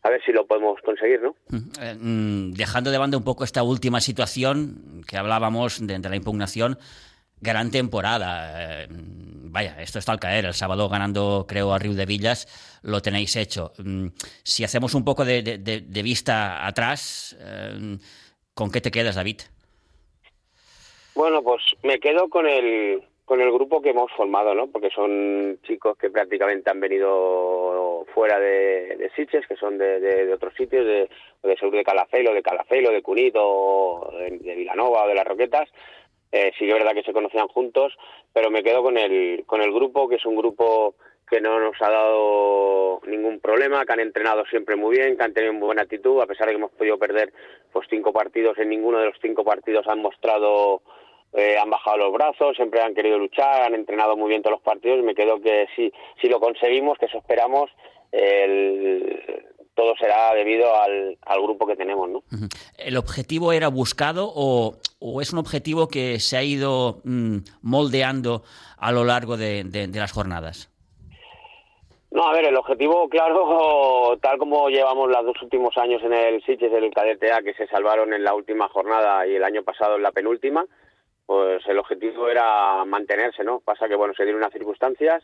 a 0.03 0.09
ver 0.09 0.23
si 0.23 0.31
lo 0.31 0.45
podemos 0.45 0.79
conseguir, 0.81 1.21
¿no? 1.21 1.35
Eh, 1.81 1.95
mm, 1.99 2.53
dejando 2.53 2.91
de 2.91 2.97
banda 2.97 3.17
un 3.17 3.23
poco 3.23 3.43
esta 3.43 3.63
última 3.63 3.99
situación 4.01 5.03
que 5.07 5.17
hablábamos 5.17 5.85
de, 5.85 5.99
la 5.99 6.15
impugnación, 6.15 6.77
gran 7.41 7.69
temporada. 7.71 8.83
Eh, 8.83 8.87
vaya, 8.89 9.81
esto 9.81 9.99
está 9.99 10.13
al 10.13 10.19
caer. 10.19 10.45
El 10.45 10.53
sábado 10.53 10.87
ganando, 10.87 11.45
creo, 11.47 11.73
a 11.73 11.79
Río 11.79 11.93
de 11.93 12.05
Villas, 12.05 12.47
lo 12.81 13.01
tenéis 13.01 13.35
hecho. 13.35 13.73
Mm, 13.77 14.07
si 14.43 14.63
hacemos 14.63 14.93
un 14.93 15.03
poco 15.03 15.25
de, 15.25 15.41
de 15.41 16.03
vista 16.03 16.65
atrás, 16.65 17.35
eh, 17.39 17.97
¿con 18.53 18.71
qué 18.71 18.81
te 18.81 18.91
quedas, 18.91 19.15
David? 19.15 19.41
Bueno, 21.19 21.41
pues 21.43 21.61
me 21.83 21.99
quedo 21.99 22.29
con 22.29 22.47
el, 22.47 23.03
con 23.29 23.41
el 23.41 23.51
grupo 23.51 23.79
que 23.79 23.91
hemos 23.91 24.11
formado, 24.13 24.55
¿no? 24.55 24.71
Porque 24.71 24.89
son 24.89 25.59
chicos 25.61 25.95
que 25.99 26.09
prácticamente 26.09 26.71
han 26.71 26.79
venido 26.79 28.03
fuera 28.11 28.39
de, 28.39 28.95
de 28.97 29.11
Sitges, 29.15 29.45
que 29.45 29.55
son 29.55 29.77
de, 29.77 30.33
otros 30.33 30.51
sitios, 30.55 30.83
de, 30.83 31.07
de 31.43 31.55
Sur 31.57 31.69
de 31.69 31.83
Calafelo, 31.83 32.33
de 32.33 32.41
Calafelo, 32.41 32.89
de 32.89 33.03
Cunito, 33.03 34.11
de, 34.17 34.55
Vilanova 34.55 35.03
o 35.03 35.07
de 35.07 35.13
Las 35.13 35.27
Roquetas. 35.27 35.69
Eh, 36.31 36.51
sí 36.57 36.65
que 36.65 36.71
es 36.71 36.73
verdad 36.79 36.95
que 36.95 37.03
se 37.03 37.13
conocían 37.13 37.47
juntos, 37.49 37.95
pero 38.33 38.49
me 38.49 38.63
quedo 38.63 38.81
con 38.81 38.97
el, 38.97 39.43
con 39.45 39.61
el 39.61 39.71
grupo, 39.71 40.09
que 40.09 40.15
es 40.15 40.25
un 40.25 40.35
grupo 40.35 40.95
que 41.29 41.39
no 41.39 41.59
nos 41.59 41.79
ha 41.83 41.91
dado 41.91 42.99
ningún 43.05 43.39
problema, 43.39 43.85
que 43.85 43.93
han 43.93 43.99
entrenado 43.99 44.43
siempre 44.47 44.75
muy 44.75 44.97
bien, 44.97 45.15
que 45.15 45.23
han 45.23 45.35
tenido 45.35 45.53
una 45.53 45.65
buena 45.67 45.81
actitud, 45.83 46.19
a 46.19 46.25
pesar 46.25 46.47
de 46.47 46.53
que 46.53 46.57
hemos 46.57 46.71
podido 46.71 46.97
perder 46.97 47.31
pues 47.71 47.85
cinco 47.91 48.11
partidos, 48.11 48.57
en 48.57 48.69
ninguno 48.69 48.97
de 48.97 49.05
los 49.05 49.17
cinco 49.21 49.43
partidos 49.43 49.85
han 49.87 50.01
mostrado 50.01 50.81
eh, 51.33 51.57
han 51.57 51.69
bajado 51.69 51.97
los 51.97 52.13
brazos, 52.13 52.55
siempre 52.55 52.81
han 52.81 52.95
querido 52.95 53.17
luchar, 53.17 53.63
han 53.63 53.75
entrenado 53.75 54.17
muy 54.17 54.29
bien 54.29 54.41
todos 54.41 54.55
los 54.57 54.63
partidos 54.63 54.99
y 54.99 55.03
me 55.03 55.15
quedo 55.15 55.39
que 55.41 55.67
si, 55.75 55.91
si 56.21 56.27
lo 56.27 56.39
conseguimos, 56.39 56.97
que 56.97 57.05
eso 57.05 57.17
esperamos, 57.17 57.69
todo 59.79 59.95
será 59.97 60.33
debido 60.33 60.75
al, 60.75 61.17
grupo 61.41 61.65
que 61.65 61.77
tenemos. 61.77 62.09
¿no? 62.09 62.23
¿El 62.77 62.97
objetivo 62.97 63.53
era 63.53 63.69
buscado 63.69 64.29
o, 64.35 64.75
es 65.21 65.31
un 65.31 65.39
objetivo 65.39 65.87
que 65.87 66.19
se 66.19 66.35
ha 66.35 66.43
ido 66.43 66.99
mm, 67.05 67.37
moldeando 67.61 68.43
a 68.77 68.91
lo 68.91 69.05
largo 69.05 69.37
de, 69.37 69.89
las 69.93 70.11
jornadas? 70.11 70.69
No, 72.11 72.27
a 72.27 72.33
ver, 72.33 72.45
el 72.45 72.57
objetivo, 72.57 73.07
claro, 73.07 74.17
tal 74.21 74.37
como 74.37 74.67
llevamos 74.67 75.09
los 75.09 75.25
dos 75.25 75.41
últimos 75.43 75.77
años 75.77 76.03
en 76.03 76.11
el 76.11 76.43
Sitges 76.43 76.71
del 76.71 76.91
KDTA, 76.91 77.41
que 77.41 77.53
se 77.53 77.67
salvaron 77.67 78.13
en 78.13 78.25
la 78.25 78.33
última 78.33 78.67
jornada 78.67 79.25
y 79.25 79.35
el 79.35 79.43
año 79.45 79.63
pasado 79.63 79.95
en 79.95 80.03
la 80.03 80.11
penúltima, 80.11 80.65
pues 81.29 81.61
el 81.67 81.77
objetivo 81.77 82.27
era 82.27 82.83
mantenerse, 82.85 83.43
¿no? 83.43 83.59
Pasa 83.59 83.87
que, 83.87 83.93
bueno, 83.93 84.15
se 84.17 84.23
dieron 84.23 84.41
unas 84.41 84.51
circunstancias 84.51 85.21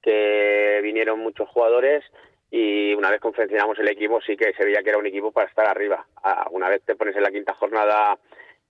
que 0.00 0.78
vinieron 0.84 1.18
muchos 1.18 1.48
jugadores 1.48 2.04
y 2.48 2.94
una 2.94 3.10
vez 3.10 3.20
confeccionamos 3.20 3.76
el 3.80 3.88
equipo 3.88 4.20
sí 4.20 4.36
que 4.36 4.52
se 4.56 4.64
veía 4.64 4.84
que 4.84 4.90
era 4.90 5.00
un 5.00 5.06
equipo 5.08 5.32
para 5.32 5.48
estar 5.48 5.66
arriba. 5.66 6.06
Ah, 6.22 6.46
una 6.52 6.68
vez 6.68 6.82
te 6.84 6.94
pones 6.94 7.16
en 7.16 7.24
la 7.24 7.32
quinta 7.32 7.54
jornada 7.54 8.16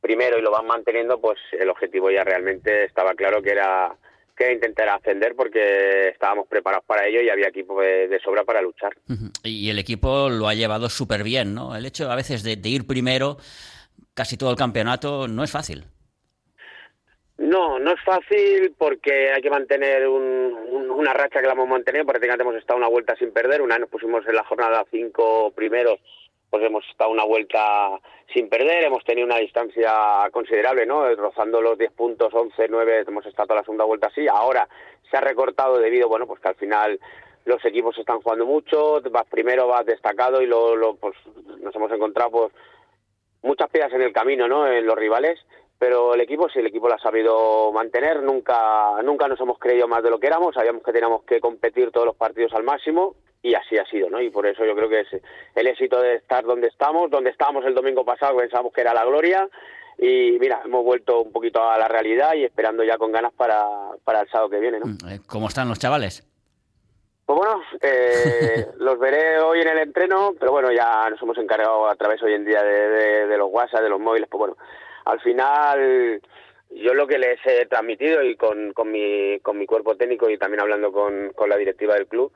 primero 0.01 0.39
y 0.39 0.41
lo 0.41 0.51
vas 0.51 0.65
manteniendo, 0.65 1.21
pues 1.21 1.39
el 1.53 1.69
objetivo 1.69 2.11
ya 2.11 2.25
realmente 2.25 2.85
estaba 2.85 3.13
claro 3.13 3.43
que 3.43 3.51
era 3.51 3.95
que 4.35 4.51
intentar 4.51 4.89
ascender 4.89 5.35
porque 5.37 6.09
estábamos 6.09 6.49
preparados 6.49 6.87
para 6.87 7.07
ello 7.07 7.21
y 7.21 7.29
había 7.29 7.49
equipo 7.49 7.83
de, 7.83 8.19
sobra 8.25 8.45
para 8.45 8.63
luchar. 8.63 8.97
Y 9.43 9.69
el 9.69 9.79
equipo 9.79 10.31
lo 10.31 10.49
ha 10.49 10.55
llevado 10.55 10.89
súper 10.89 11.23
bien, 11.23 11.53
¿no? 11.55 11.77
El 11.77 11.85
hecho 11.85 12.11
a 12.11 12.17
veces 12.17 12.43
de 12.43 12.67
ir 12.67 12.87
primero 12.87 13.37
casi 14.15 14.39
todo 14.39 14.51
el 14.51 14.57
campeonato 14.57 15.29
no 15.29 15.45
es 15.45 15.51
fácil. 15.51 15.85
No, 17.39 17.79
no 17.79 17.93
es 17.93 18.01
fácil 18.03 18.75
porque 18.77 19.31
hay 19.31 19.41
que 19.41 19.49
mantener 19.51 20.09
una 20.09 21.13
racha 21.13 21.41
que 21.41 21.47
la 21.47 21.53
hemos 21.53 21.69
mantenido. 21.69 22.05
Prácticamente 22.05 22.43
hemos 22.43 22.57
estado 22.57 22.79
una 22.79 22.89
vuelta 22.89 23.15
sin 23.15 23.33
perder. 23.33 23.63
Una 23.63 23.77
vez 23.77 23.83
nos 23.83 23.91
pusimos 23.91 24.27
en 24.27 24.35
la 24.35 24.43
jornada 24.43 24.85
cinco 24.91 25.53
primeros, 25.53 26.01
pues 26.51 26.65
hemos 26.65 26.85
estado 26.89 27.11
una 27.11 27.25
vuelta 27.25 28.01
sin 28.35 28.49
perder. 28.49 28.83
Hemos 28.83 29.05
tenido 29.05 29.25
una 29.25 29.39
distancia 29.39 29.95
considerable, 30.33 30.85
¿no? 30.85 31.15
Rozando 31.15 31.63
los 31.63 31.79
10 31.79 31.93
puntos, 31.93 32.35
11, 32.35 32.67
9, 32.69 33.05
hemos 33.07 33.25
estado 33.25 33.55
la 33.55 33.63
segunda 33.63 33.85
vuelta 33.85 34.09
así. 34.09 34.27
Ahora 34.27 34.69
se 35.09 35.17
ha 35.17 35.21
recortado 35.21 35.79
debido, 35.79 36.09
bueno, 36.09 36.27
pues 36.27 36.41
que 36.41 36.49
al 36.49 36.57
final 36.57 36.99
los 37.45 37.65
equipos 37.65 37.97
están 37.99 38.21
jugando 38.21 38.47
mucho. 38.47 39.01
Vas 39.13 39.27
primero, 39.31 39.69
vas 39.69 39.87
destacado 39.87 40.43
y 40.43 40.47
luego 40.47 40.97
pues, 40.97 41.15
nos 41.61 41.75
hemos 41.77 41.93
encontrado 41.93 42.31
pues 42.33 42.53
muchas 43.43 43.71
piedras 43.71 43.93
en 43.93 44.03
el 44.03 44.13
camino, 44.13 44.49
¿no? 44.49 44.67
En 44.67 44.85
los 44.85 44.97
rivales 44.97 45.39
pero 45.79 46.15
el 46.15 46.21
equipo 46.21 46.49
sí, 46.49 46.59
el 46.59 46.67
equipo 46.67 46.89
lo 46.89 46.95
ha 46.95 46.99
sabido 46.99 47.71
mantener, 47.73 48.23
nunca, 48.23 49.01
nunca 49.05 49.29
nos 49.29 49.41
hemos 49.41 49.59
creído 49.59 49.87
más 49.87 50.03
de 50.03 50.11
lo 50.11 50.19
que 50.19 50.27
éramos, 50.27 50.55
sabíamos 50.55 50.83
que 50.83 50.93
teníamos 50.93 51.23
que 51.23 51.41
competir 51.41 51.93
todos 51.93 52.07
los 52.07 52.17
partidos 52.17 52.53
al 52.55 52.65
máximo 52.65 53.15
y 53.43 53.55
así 53.55 53.79
ha 53.79 53.87
sido, 53.87 54.11
¿no? 54.11 54.21
Y 54.21 54.31
por 54.31 54.47
eso 54.47 54.65
yo 54.65 54.75
creo 54.75 54.89
que 54.89 55.01
es 55.01 55.23
el 55.55 55.67
éxito 55.69 56.01
de 56.01 56.17
estar 56.17 56.45
donde 56.45 56.67
estamos, 56.67 57.11
donde 57.11 57.31
estábamos 57.31 57.65
el 57.65 57.75
domingo 57.75 58.05
pasado, 58.05 58.37
pensamos 58.37 58.73
que 58.73 58.81
era 58.81 58.93
la 58.93 59.05
gloria 59.05 59.49
y 59.99 60.37
mira, 60.41 60.63
hemos 60.65 60.85
vuelto 60.85 61.23
un 61.23 61.33
poquito 61.33 61.63
a 61.63 61.79
la 61.79 61.87
realidad 61.87 62.35
y 62.35 62.45
esperando 62.45 62.83
ya 62.83 62.99
con 62.99 63.13
ganas 63.13 63.33
para, 63.33 63.67
para 64.05 64.23
el 64.23 64.29
sábado 64.31 64.51
que 64.51 64.61
viene, 64.61 64.81
¿no? 64.81 64.87
Mm, 64.87 65.09
eh, 65.09 65.21
¿Cómo 65.29 65.47
están 65.47 65.69
los 65.69 65.79
chavales? 65.79 66.25
Pues 67.25 67.39
bueno, 67.39 67.63
eh, 67.81 68.67
los 68.79 68.99
veré 68.99 69.39
hoy 69.39 69.61
en 69.61 69.69
el 69.69 69.79
entreno, 69.79 70.35
pero 70.39 70.51
bueno, 70.51 70.73
ya 70.73 71.09
nos 71.09 71.23
hemos 71.23 71.39
encargado 71.39 71.89
a 71.89 71.95
través 71.95 72.21
hoy 72.23 72.33
en 72.35 72.45
día 72.45 72.63
de, 72.63 72.89
de, 72.89 73.27
de 73.29 73.39
los 73.39 73.49
WhatsApp, 73.51 73.83
de 73.83 73.91
los 73.91 74.01
móviles, 74.01 74.29
pues 74.29 74.39
bueno, 74.39 74.57
al 75.09 75.21
final 75.21 76.21
yo 76.71 76.93
lo 76.93 77.07
que 77.07 77.19
les 77.19 77.39
he 77.47 77.65
transmitido 77.65 78.23
y 78.23 78.37
con, 78.37 78.75
con, 78.75 78.93
mi, 78.93 79.41
con 79.41 79.59
mi 79.59 79.65
cuerpo 79.65 79.97
técnico 79.97 80.29
y 80.29 80.37
también 80.37 80.61
hablando 80.61 80.93
con, 80.93 81.33
con 81.35 81.49
la 81.49 81.57
directiva 81.57 81.95
del 81.95 82.07
club, 82.07 82.31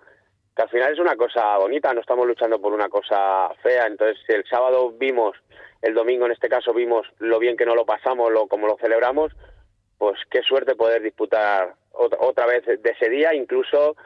que 0.57 0.63
al 0.63 0.71
final 0.71 0.93
es 0.93 0.99
una 0.99 1.15
cosa 1.17 1.59
bonita, 1.59 1.93
no 1.93 2.01
estamos 2.01 2.27
luchando 2.27 2.61
por 2.63 2.73
una 2.73 2.89
cosa 2.89 3.51
fea. 3.63 3.87
Entonces, 3.87 4.19
si 4.27 4.33
el 4.33 4.45
sábado 4.49 4.91
vimos, 4.93 5.37
el 5.83 5.93
domingo 5.93 6.25
en 6.25 6.33
este 6.33 6.49
caso 6.49 6.73
vimos 6.73 7.07
lo 7.19 7.39
bien 7.39 7.59
que 7.59 7.67
no 7.67 7.75
lo 7.75 7.85
pasamos, 7.85 8.33
lo 8.33 8.47
como 8.47 8.67
lo 8.67 8.79
celebramos, 8.79 9.33
pues 9.99 10.19
qué 10.31 10.41
suerte 10.41 10.75
poder 10.75 11.03
disputar 11.03 11.75
otra, 11.93 12.19
otra 12.23 12.47
vez 12.47 12.65
de 12.65 12.91
ese 12.91 13.11
día, 13.11 13.35
incluso 13.35 13.97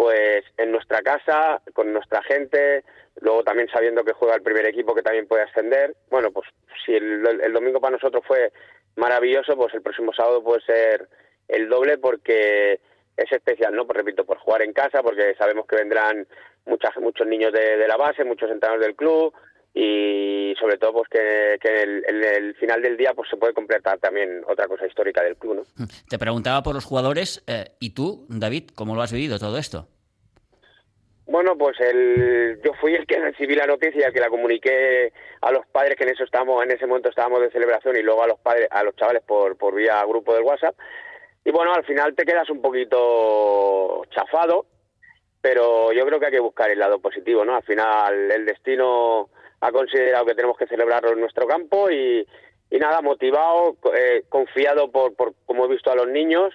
pues 0.00 0.44
en 0.56 0.72
nuestra 0.72 1.02
casa, 1.02 1.60
con 1.74 1.92
nuestra 1.92 2.22
gente, 2.22 2.84
luego 3.20 3.44
también 3.44 3.68
sabiendo 3.68 4.02
que 4.02 4.14
juega 4.14 4.34
el 4.34 4.40
primer 4.40 4.64
equipo 4.64 4.94
que 4.94 5.02
también 5.02 5.28
puede 5.28 5.42
ascender. 5.42 5.94
Bueno, 6.08 6.30
pues 6.30 6.48
si 6.86 6.94
el, 6.94 7.52
domingo 7.52 7.82
para 7.82 7.98
nosotros 7.98 8.24
fue 8.26 8.50
maravilloso, 8.96 9.54
pues 9.58 9.74
el 9.74 9.82
próximo 9.82 10.14
sábado 10.14 10.42
puede 10.42 10.62
ser 10.62 11.06
el 11.48 11.68
doble 11.68 11.98
porque 11.98 12.80
es 13.14 13.30
especial, 13.30 13.74
¿no? 13.74 13.86
Pues 13.86 13.98
repito, 13.98 14.24
por 14.24 14.38
jugar 14.38 14.62
en 14.62 14.72
casa, 14.72 15.02
porque 15.02 15.34
sabemos 15.34 15.66
que 15.66 15.76
vendrán 15.76 16.26
muchas, 16.64 16.96
muchos 16.96 17.26
niños 17.26 17.52
de, 17.52 17.86
la 17.86 17.98
base, 17.98 18.24
muchos 18.24 18.50
entrenadores 18.50 18.86
del 18.86 18.96
club 18.96 19.34
y 19.72 20.54
sobre 20.58 20.78
todo 20.78 20.92
pues 20.92 21.08
que, 21.08 21.54
en, 21.54 22.24
el, 22.24 22.54
final 22.56 22.82
del 22.82 22.96
día 22.96 23.12
pues 23.14 23.30
se 23.30 23.36
puede 23.36 23.52
completar 23.52 23.98
también 23.98 24.42
otra 24.48 24.66
cosa 24.66 24.86
histórica 24.86 25.22
del 25.22 25.36
club, 25.36 25.56
¿no? 25.56 25.86
Te 26.08 26.18
preguntaba 26.18 26.62
por 26.62 26.74
los 26.74 26.84
jugadores 26.84 27.42
eh, 27.46 27.72
y 27.78 27.90
tú, 27.90 28.26
David, 28.28 28.70
¿cómo 28.74 28.94
lo 28.94 29.02
has 29.02 29.12
vivido 29.12 29.38
todo 29.38 29.58
esto? 29.58 29.86
Bueno, 31.26 31.56
pues 31.56 31.78
el, 31.78 32.60
yo 32.64 32.72
fui 32.80 32.94
el 32.94 33.06
que 33.06 33.20
recibí 33.20 33.54
la 33.54 33.66
noticia, 33.66 34.10
que 34.10 34.18
la 34.18 34.28
comuniqué 34.28 35.12
a 35.40 35.52
los 35.52 35.64
padres 35.66 35.94
que 35.96 36.02
en 36.02 36.10
eso 36.10 36.24
estábamos, 36.24 36.60
en 36.64 36.72
ese 36.72 36.86
momento 36.86 37.08
estábamos 37.08 37.40
de 37.40 37.52
celebración 37.52 37.96
y 37.96 38.02
luego 38.02 38.24
a 38.24 38.26
los 38.26 38.40
padres, 38.40 38.66
a 38.72 38.82
los 38.82 38.96
chavales 38.96 39.22
por, 39.22 39.56
por 39.56 39.76
vía 39.76 40.04
grupo 40.04 40.34
del 40.34 40.42
WhatsApp. 40.42 40.74
Y 41.44 41.52
bueno, 41.52 41.72
al 41.72 41.84
final 41.84 42.16
te 42.16 42.24
quedas 42.24 42.50
un 42.50 42.60
poquito 42.60 44.02
chafado, 44.10 44.66
pero 45.40 45.92
yo 45.92 46.04
creo 46.04 46.18
que 46.18 46.26
hay 46.26 46.32
que 46.32 46.40
buscar 46.40 46.68
el 46.68 46.80
lado 46.80 46.98
positivo, 46.98 47.44
¿no? 47.44 47.54
Al 47.54 47.62
final 47.62 48.30
el 48.32 48.44
destino 48.44 49.30
ha 49.60 49.72
considerado 49.72 50.24
que 50.24 50.34
tenemos 50.34 50.56
que 50.56 50.66
celebrarlo 50.66 51.12
en 51.12 51.20
nuestro 51.20 51.46
campo 51.46 51.90
y, 51.90 52.26
y 52.70 52.78
nada, 52.78 53.02
motivado, 53.02 53.76
eh, 53.94 54.24
confiado 54.28 54.90
por, 54.90 55.14
por 55.14 55.34
como 55.44 55.64
he 55.64 55.68
visto 55.68 55.90
a 55.90 55.96
los 55.96 56.08
niños. 56.08 56.52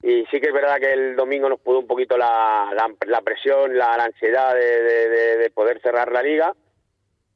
Y 0.00 0.24
sí 0.26 0.40
que 0.40 0.48
es 0.48 0.52
verdad 0.52 0.78
que 0.78 0.92
el 0.92 1.16
domingo 1.16 1.48
nos 1.48 1.58
pudo 1.58 1.80
un 1.80 1.86
poquito 1.88 2.16
la, 2.16 2.72
la, 3.06 3.20
presión, 3.22 3.76
la, 3.76 3.94
ansiedad 3.94 4.54
de, 4.54 5.38
de, 5.38 5.50
poder 5.50 5.80
cerrar 5.80 6.12
la 6.12 6.22
liga, 6.22 6.54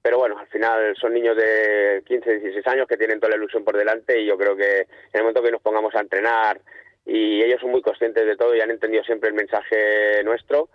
pero 0.00 0.18
bueno, 0.18 0.38
al 0.38 0.46
final 0.46 0.94
son 0.96 1.12
niños 1.12 1.36
de 1.36 2.04
15, 2.06 2.38
16 2.38 2.64
años 2.68 2.86
que 2.86 2.96
tienen 2.96 3.18
toda 3.18 3.30
la 3.30 3.36
ilusión 3.36 3.64
por 3.64 3.76
delante 3.76 4.20
y 4.20 4.26
yo 4.26 4.38
creo 4.38 4.54
que 4.54 4.82
en 4.82 4.86
el 5.14 5.22
momento 5.22 5.42
que 5.42 5.50
nos 5.50 5.60
pongamos 5.60 5.92
a 5.96 6.00
entrenar 6.00 6.60
y 7.04 7.42
ellos 7.42 7.60
son 7.60 7.72
muy 7.72 7.82
conscientes 7.82 8.24
de 8.24 8.36
todo 8.36 8.54
y 8.54 8.60
han 8.60 8.70
entendido 8.70 9.02
siempre 9.02 9.30
el 9.30 9.34
mensaje 9.34 10.22
nuestro, 10.22 10.68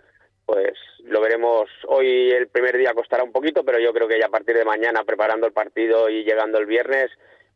pues 0.48 0.72
lo 1.04 1.20
veremos 1.20 1.68
hoy 1.88 2.30
el 2.30 2.48
primer 2.48 2.78
día 2.78 2.94
costará 2.94 3.22
un 3.22 3.32
poquito, 3.32 3.64
pero 3.64 3.78
yo 3.78 3.92
creo 3.92 4.08
que 4.08 4.18
ya 4.18 4.28
a 4.28 4.30
partir 4.30 4.56
de 4.56 4.64
mañana 4.64 5.04
preparando 5.04 5.46
el 5.46 5.52
partido 5.52 6.08
y 6.08 6.24
llegando 6.24 6.56
el 6.56 6.64
viernes, 6.64 7.10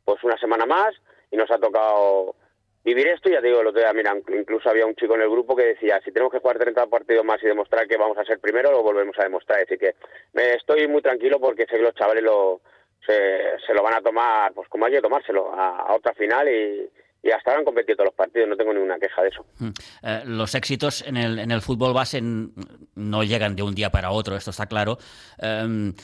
pues 0.05 0.23
una 0.23 0.37
semana 0.37 0.67
más 0.67 0.95
y 1.31 1.39
nos 1.39 1.51
ha 1.51 1.59
tocado 1.59 2.37
vivir 2.85 3.09
esto, 3.09 3.31
ya 3.31 3.41
te 3.41 3.47
digo, 3.47 3.63
lo 3.63 3.73
día, 3.73 3.91
mira, 3.95 4.15
incluso 4.37 4.69
había 4.69 4.85
un 4.85 4.95
chico 4.95 5.15
en 5.15 5.23
el 5.23 5.31
grupo 5.31 5.57
que 5.57 5.69
decía, 5.69 6.03
si 6.05 6.13
tenemos 6.13 6.35
que 6.35 6.41
jugar 6.41 6.59
30 6.59 6.87
partidos 6.89 7.25
más 7.25 7.43
y 7.43 7.47
demostrar 7.47 7.89
que 7.89 7.97
vamos 7.97 8.19
a 8.19 8.27
ser 8.27 8.39
primero, 8.41 8.71
lo 8.71 8.83
volvemos 8.83 9.19
a 9.19 9.23
demostrar. 9.23 9.61
Así 9.63 9.79
que 9.79 9.95
me 10.35 10.53
estoy 10.53 10.87
muy 10.87 11.01
tranquilo 11.01 11.41
porque 11.41 11.65
sé 11.65 11.77
que 11.77 11.83
los 11.83 11.95
chavales 11.95 12.23
lo, 12.23 12.61
se 13.07 13.73
lo 13.75 13.83
van 13.83 13.95
a 13.95 14.03
tomar, 14.03 14.53
pues 14.53 14.69
como 14.69 14.85
hay 14.85 14.93
que 14.93 15.01
tomárselo, 15.01 15.51
a, 15.55 15.95
otra 15.95 16.13
final 16.13 16.47
y, 16.47 16.91
y 17.23 17.31
hasta 17.31 17.51
ahora 17.51 17.61
han 17.61 17.65
competido 17.65 17.97
todos 17.97 18.09
los 18.09 18.15
partidos, 18.15 18.49
no 18.49 18.57
tengo 18.57 18.73
ninguna 18.73 18.99
queja 18.99 19.23
de 19.23 19.29
eso. 19.29 19.47
Mm. 19.59 19.69
Eh, 20.03 20.23
los 20.27 20.55
éxitos 20.55 21.07
en 21.07 21.17
el, 21.17 21.39
en 21.39 21.51
el 21.51 21.61
fútbol 21.61 21.93
base 21.93 22.21
no 22.23 23.23
llegan 23.23 23.55
de 23.55 23.63
un 23.63 23.75
día 23.75 23.91
para 23.91 24.11
otro, 24.11 24.37
esto 24.37 24.51
está 24.51 24.67
claro. 24.67 24.99
Em, 25.39 25.95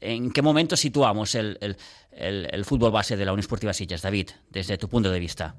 ¿En 0.00 0.32
qué 0.32 0.42
momento 0.42 0.76
situamos 0.76 1.34
el, 1.34 1.58
el, 1.60 1.76
el, 2.50 2.64
fútbol 2.64 2.92
base 2.92 3.16
de 3.16 3.24
la 3.24 3.32
Unión 3.32 3.40
Esportiva 3.40 3.72
David, 4.02 4.30
desde 4.50 4.78
tu 4.78 4.88
punto 4.88 5.10
de 5.10 5.18
vista? 5.18 5.54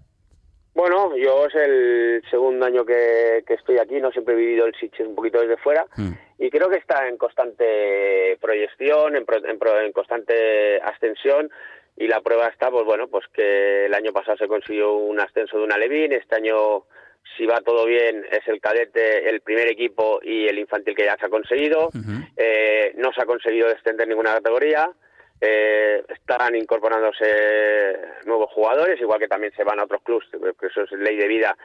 Bueno, 0.74 1.16
yo 1.16 1.46
es 1.46 1.56
el 1.56 2.24
segundo 2.32 2.66
año 2.66 2.84
que, 2.84 3.44
estoy 3.48 3.78
aquí, 3.78 4.02
no 4.02 4.12
siempre 4.12 4.34
he 4.34 4.38
vivido 4.38 4.66
el 4.66 4.74
Sitges 4.76 5.08
un 5.08 5.16
poquito 5.16 5.40
desde 5.40 5.58
fuera 5.58 5.86
mm. 5.96 6.12
y 6.40 6.50
creo 6.50 6.70
que 6.70 6.78
está 6.78 7.08
en 7.08 7.18
constante 7.18 8.38
proyección, 8.42 9.16
en, 9.16 9.26
en, 9.28 9.92
constante 9.92 10.82
ascensión 10.82 11.52
y 11.96 12.08
la 12.08 12.22
prueba 12.22 12.48
está, 12.48 12.72
pues 12.72 12.86
bueno, 12.86 13.08
pues 13.08 13.26
que 13.34 13.86
el 13.86 13.94
año 13.94 14.12
pasado 14.12 14.38
se 14.38 14.48
consiguió 14.48 14.94
un 14.94 15.20
ascenso 15.20 15.58
de 15.58 15.64
una 15.64 15.78
Levín, 15.78 16.12
este 16.14 16.36
año 16.36 16.86
si 17.38 17.46
va 17.46 17.62
todo 17.62 17.86
bien 17.86 18.26
es 18.32 18.48
el 18.48 18.60
cadete, 18.60 19.30
el 19.30 19.42
primer 19.42 19.68
equipo 19.68 20.20
y 20.22 20.48
el 20.48 20.60
infantil 20.60 20.96
que 20.96 21.06
ya 21.06 21.18
se 21.18 21.26
ha 21.26 21.30
conseguido, 21.30 21.90
eh, 22.38 22.94
no 22.98 23.12
se 23.14 23.22
ha 23.22 23.26
conseguido 23.26 23.70
descender 23.70 24.08
ninguna 24.08 24.34
categoría, 24.34 24.90
eh, 25.42 26.04
estarán 26.10 26.56
incorporándose 26.56 27.98
nuevos 28.26 28.52
jugadores, 28.52 29.00
igual 29.00 29.20
que 29.20 29.28
también 29.28 29.54
se 29.56 29.64
van 29.64 29.80
a 29.80 29.84
otros 29.84 30.02
clubes, 30.04 30.28
que 30.32 30.68
eso 30.68 30.82
es 30.84 30.92
ley 30.92 31.18
de 31.18 31.28
vida, 31.28 31.58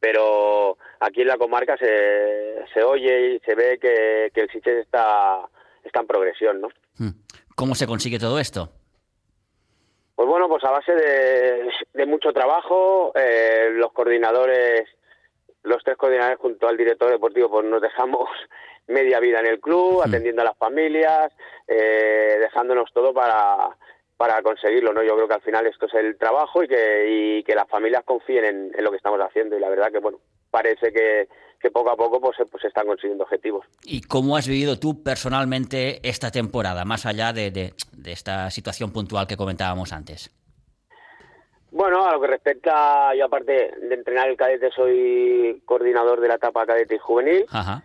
pero 0.00 0.76
aquí 1.00 1.22
en 1.22 1.28
la 1.28 1.36
comarca 1.36 1.76
se, 1.76 2.64
se 2.72 2.82
oye 2.82 3.34
y 3.34 3.38
se 3.40 3.54
ve 3.54 3.78
que, 3.80 4.30
el 4.34 4.50
Sitges 4.50 4.84
está, 4.84 5.40
está 5.82 6.00
en 6.00 6.06
progresión, 6.06 6.60
¿no? 6.60 6.68
Hmm. 6.98 7.10
¿Cómo 7.54 7.74
se 7.74 7.86
consigue 7.86 8.18
todo 8.18 8.38
esto? 8.38 8.70
Pues 10.14 10.28
bueno, 10.28 10.48
pues 10.48 10.62
a 10.64 10.70
base 10.70 10.92
de, 10.94 12.06
mucho 12.06 12.32
trabajo, 12.32 13.12
eh, 13.16 13.70
los 13.72 13.92
coordinadores, 13.92 14.88
los 15.64 15.82
tres 15.82 15.96
coordinadores 15.96 16.38
junto 16.38 16.68
al 16.68 16.76
director 16.76 17.10
deportivo, 17.10 17.50
pues 17.50 17.64
nos 17.64 17.82
dejamos 17.82 18.28
media 18.86 19.18
vida 19.18 19.40
en 19.40 19.46
el 19.46 19.60
club, 19.60 19.98
hmm. 19.98 20.08
atendiendo 20.08 20.42
a 20.42 20.46
las 20.46 20.58
familias, 20.58 21.32
eh, 21.66 22.38
dejándonos 22.40 22.92
todo 22.92 23.12
para, 23.12 23.76
para 24.16 24.40
conseguirlo, 24.42 24.92
¿no? 24.92 25.02
Yo 25.02 25.16
creo 25.16 25.28
que 25.28 25.34
al 25.34 25.42
final 25.42 25.66
esto 25.66 25.86
es 25.86 25.94
el 25.94 26.16
trabajo 26.16 26.62
y 26.62 26.68
que, 26.68 27.06
y 27.08 27.42
que 27.42 27.54
las 27.54 27.68
familias 27.68 28.04
confíen 28.04 28.44
en, 28.44 28.84
lo 28.84 28.90
que 28.90 28.98
estamos 28.98 29.20
haciendo 29.20 29.56
y 29.56 29.60
la 29.60 29.68
verdad 29.68 29.90
que, 29.90 29.98
bueno, 29.98 30.18
parece 30.50 30.92
que, 30.92 31.28
que 31.64 31.70
poco 31.70 31.90
a 31.90 31.96
poco 31.96 32.20
pues, 32.20 32.36
pues 32.50 32.60
se 32.60 32.68
están 32.68 32.86
consiguiendo 32.86 33.24
objetivos. 33.24 33.64
¿Y 33.84 34.02
cómo 34.02 34.36
has 34.36 34.46
vivido 34.46 34.78
tú 34.78 35.02
personalmente 35.02 36.06
esta 36.06 36.30
temporada, 36.30 36.84
más 36.84 37.06
allá 37.06 37.32
de, 37.32 37.50
de, 37.50 37.72
de 37.92 38.12
esta 38.12 38.50
situación 38.50 38.92
puntual 38.92 39.26
que 39.26 39.38
comentábamos 39.38 39.94
antes? 39.94 40.30
Bueno, 41.70 42.06
a 42.06 42.12
lo 42.12 42.20
que 42.20 42.26
respecta, 42.26 43.14
yo 43.16 43.24
aparte 43.24 43.72
de 43.80 43.94
entrenar 43.94 44.28
el 44.28 44.36
cadete, 44.36 44.70
soy 44.70 45.62
coordinador 45.64 46.20
de 46.20 46.28
la 46.28 46.34
etapa 46.34 46.66
cadete 46.66 46.96
y 46.96 46.98
juvenil. 46.98 47.46
Ajá 47.48 47.82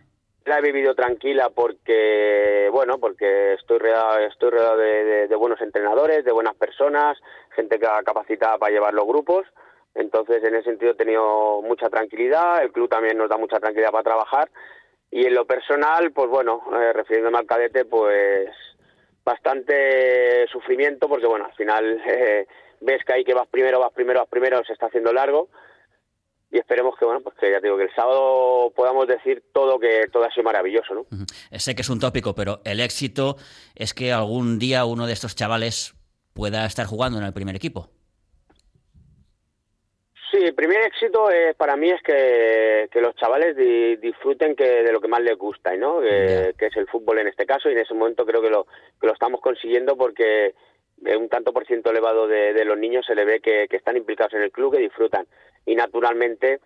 la 0.50 0.58
he 0.58 0.62
vivido 0.62 0.96
tranquila 0.96 1.50
porque, 1.54 2.70
bueno, 2.72 2.98
porque 2.98 3.54
estoy 3.54 3.78
rodeado, 3.78 4.18
estoy 4.20 4.50
rodeado 4.50 4.78
de, 4.78 5.36
buenos 5.36 5.62
entrenadores, 5.62 6.26
de 6.26 6.32
buenas 6.32 6.56
personas, 6.56 7.18
gente 7.56 7.80
que 7.80 7.88
capacitada 8.04 8.58
para 8.58 8.72
llevar 8.72 8.94
los 8.94 9.06
grupos. 9.06 9.46
Entonces, 9.96 10.44
en 10.44 10.56
ese 10.56 10.70
sentido 10.70 10.92
he 10.92 10.96
tenido 10.96 11.62
mucha 11.62 11.90
tranquilidad. 11.90 12.64
El 12.64 12.72
club 12.72 12.90
también 12.90 13.18
nos 13.18 13.30
da 13.30 13.38
mucha 13.38 13.60
tranquilidad 13.60 13.92
para 13.92 14.04
trabajar. 14.04 14.50
Y 15.12 15.26
en 15.26 15.34
lo 15.34 15.46
personal, 15.46 16.12
pues 16.12 16.30
bueno, 16.30 16.62
eh, 16.74 16.94
refiriéndome 16.94 17.40
al 17.40 17.48
cadete, 17.48 17.86
pues 17.86 18.50
bastante 19.24 20.48
sufrimiento 20.52 21.08
porque, 21.08 21.28
bueno, 21.28 21.46
al 21.46 21.54
final 21.54 22.02
eh, 22.08 22.48
ves 22.82 23.04
que 23.06 23.14
ahí 23.14 23.24
que 23.24 23.34
vas 23.34 23.48
primero, 23.48 23.80
vas 23.80 23.94
primero, 23.94 24.20
vas 24.20 24.30
primero, 24.30 24.64
se 24.66 24.74
está 24.74 24.88
haciendo 24.88 25.12
largo 25.14 25.50
y 26.52 26.58
esperemos 26.58 26.96
que 26.98 27.06
bueno 27.06 27.22
pues 27.22 27.36
que 27.40 27.52
ya 27.52 27.60
digo 27.60 27.78
que 27.78 27.84
el 27.84 27.96
sábado 27.96 28.72
podamos 28.76 29.08
decir 29.08 29.44
todo 29.54 29.80
que 29.80 30.08
todo 30.12 30.24
ha 30.24 30.32
sido 30.32 30.44
maravilloso 30.44 30.96
no 30.96 31.06
sé 31.60 31.76
que 31.76 31.84
es 31.84 31.90
un 31.90 32.00
tópico 32.00 32.34
pero 32.34 32.62
el 32.66 32.80
éxito 32.80 33.38
es 33.76 33.94
que 33.94 34.12
algún 34.12 34.58
día 34.58 34.86
uno 34.86 35.06
de 35.06 35.14
estos 35.14 35.36
chavales 35.36 35.94
pueda 36.34 36.66
estar 36.66 36.88
jugando 36.88 37.20
en 37.20 37.26
el 37.26 37.34
primer 37.34 37.56
equipo 37.56 37.90
sí 40.32 40.38
el 40.38 40.54
primer 40.54 40.82
éxito 40.82 41.30
para 41.58 41.76
mí 41.76 41.90
es 41.90 42.02
que, 42.02 42.88
que 42.92 43.02
los 43.02 43.16
chavales 43.16 43.56
disfruten 44.02 44.56
que 44.56 44.84
de 44.84 44.92
lo 44.92 45.02
que 45.02 45.08
más 45.08 45.22
les 45.22 45.38
gusta 45.38 45.76
no 45.76 46.02
que, 46.02 46.54
es 46.60 46.78
el 46.78 46.88
fútbol 46.88 47.20
en 47.20 47.28
este 47.28 47.46
caso 47.46 47.70
y 47.70 47.74
en 47.74 47.80
ese 47.80 47.94
momento 47.94 48.26
creo 48.26 48.42
que 48.42 48.50
lo 48.50 48.66
que 49.00 49.08
lo 49.08 49.14
estamos 49.14 49.42
consiguiendo 49.42 49.96
porque 49.96 50.54
un 51.18 51.30
tanto 51.30 51.54
por 51.54 51.66
ciento 51.66 51.92
elevado 51.92 52.28
de, 52.28 52.66
los 52.66 52.78
niños 52.78 53.06
se 53.06 53.16
le 53.16 53.26
ve 53.26 53.40
que, 53.40 53.68
que 53.70 53.78
están 53.78 53.98
implicados 53.98 54.34
en 54.34 54.42
el 54.42 54.52
club 54.52 54.74
que 54.74 54.82
disfrutan. 54.82 55.26
Y 55.66 55.76
naturalmente, 55.76 56.60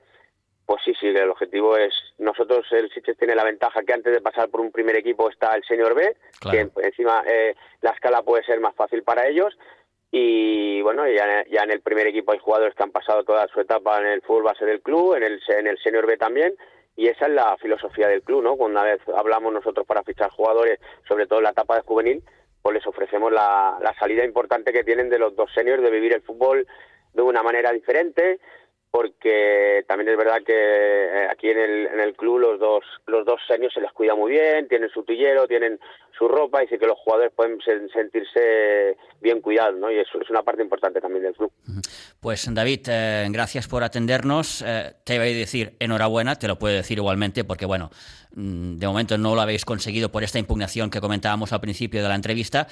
pues 0.66 0.82
sí, 0.84 0.94
sí, 1.00 1.08
el 1.08 1.30
objetivo 1.30 1.78
es, 1.78 1.94
nosotros 2.18 2.66
el 2.72 2.90
Sitges 2.92 3.18
tiene 3.18 3.36
la 3.36 3.44
ventaja 3.44 3.84
que 3.84 3.94
antes 3.94 4.14
de 4.14 4.22
pasar 4.22 4.50
por 4.50 4.62
un 4.62 4.72
primer 4.72 4.96
equipo 4.96 5.30
está 5.30 5.56
el 5.56 5.64
Senior 5.64 5.94
B, 5.94 6.16
que 6.50 6.70
encima 6.82 7.24
eh, 7.28 7.56
la 7.82 7.92
escala 7.92 8.22
puede 8.22 8.44
ser 8.44 8.60
más 8.60 8.76
fácil 8.76 9.04
para 9.04 9.28
ellos 9.28 9.58
y 10.16 10.80
bueno, 10.84 11.08
ya, 11.08 11.44
ya, 11.50 11.64
en 11.64 11.72
el 11.72 11.82
primer 11.82 12.06
equipo 12.06 12.34
hay 12.34 12.38
jugadores 12.38 12.76
que 12.76 12.84
han 12.84 12.92
pasado 12.92 13.24
toda 13.24 13.48
su 13.48 13.60
etapa 13.60 14.00
en 14.00 14.06
el 14.06 14.22
fútbol 14.22 14.44
base 14.44 14.64
del 14.64 14.80
club, 14.80 15.16
en 15.16 15.24
el, 15.24 15.42
en 15.48 15.66
el 15.66 15.80
Senior 15.80 16.06
B 16.06 16.18
también, 16.18 16.54
y 16.96 17.08
esa 17.08 17.26
es 17.26 17.32
la 17.32 17.58
filosofía 17.58 18.08
del 18.10 18.22
club, 18.22 18.44
¿no? 18.44 18.56
Cuando 18.56 18.80
una 18.80 18.92
vez 18.92 19.02
hablamos 19.18 19.52
nosotros 19.52 19.88
para 19.88 20.04
fichar 20.04 20.30
jugadores, 20.30 20.80
sobre 21.08 21.26
todo 21.26 21.40
en 21.40 21.46
la 21.46 21.50
etapa 21.50 21.78
de 21.78 21.82
juvenil, 21.82 22.24
pues 22.62 22.76
les 22.76 22.86
ofrecemos 22.86 23.32
la, 23.32 23.80
la 23.82 23.96
salida 23.96 24.24
importante 24.24 24.72
que 24.72 24.84
tienen 24.84 25.10
de 25.10 25.18
los 25.18 25.36
dos 25.36 25.50
seniors 25.52 25.82
de 25.82 25.90
vivir 25.90 26.14
el 26.14 26.22
fútbol 26.22 26.68
de 27.16 27.22
una 27.24 27.42
manera 27.42 27.72
diferente, 27.72 28.40
porque 28.92 29.84
también 29.88 30.10
es 30.10 30.18
verdad 30.18 30.44
que 30.46 30.54
eh, 30.54 31.28
aquí 31.28 31.50
en 31.50 31.58
el, 31.58 31.88
en 31.88 32.00
el 32.00 32.16
club 32.16 32.38
los 32.38 32.60
dos 32.60 32.86
los 33.08 33.26
dos 33.26 33.42
seniors 33.48 33.74
se 33.74 33.82
les 33.82 33.92
cuida 33.94 34.14
muy 34.14 34.30
bien, 34.30 34.68
tienen 34.68 34.90
su 34.90 35.04
tillero, 35.04 35.48
tienen 35.48 35.80
su 36.18 36.28
ropa 36.28 36.64
y 36.64 36.68
sí 36.68 36.78
que 36.78 36.86
los 36.86 36.98
jugadores 37.00 37.32
pueden 37.36 37.60
sentirse 37.62 38.98
bien 39.22 39.42
cuidados, 39.42 39.80
¿no? 39.80 39.92
Y 39.92 39.98
eso 39.98 40.20
es 40.22 40.30
una 40.30 40.44
parte 40.44 40.62
importante 40.62 41.02
también 41.02 41.24
del 41.24 41.34
club. 41.34 41.52
Pues 42.20 42.48
David, 42.54 42.82
eh, 42.88 43.28
gracias 43.32 43.68
por 43.68 43.84
atendernos. 43.84 44.64
Eh, 44.66 44.94
te 45.04 45.18
voy 45.18 45.30
a 45.30 45.34
decir 45.34 45.76
enhorabuena, 45.80 46.36
te 46.36 46.48
lo 46.48 46.58
puedo 46.58 46.76
decir 46.76 46.98
igualmente 46.98 47.44
porque, 47.44 47.66
bueno, 47.66 47.90
mm, 48.36 48.78
de 48.78 48.88
momento 48.88 49.18
no 49.18 49.36
lo 49.36 49.42
habéis 49.42 49.66
conseguido 49.66 50.10
por 50.10 50.24
esta 50.24 50.40
impugnación 50.40 50.90
que 50.90 51.02
comentábamos 51.02 51.52
al 51.54 51.62
principio 51.62 52.04
de 52.04 52.10
la 52.10 52.16
entrevista, 52.16 52.68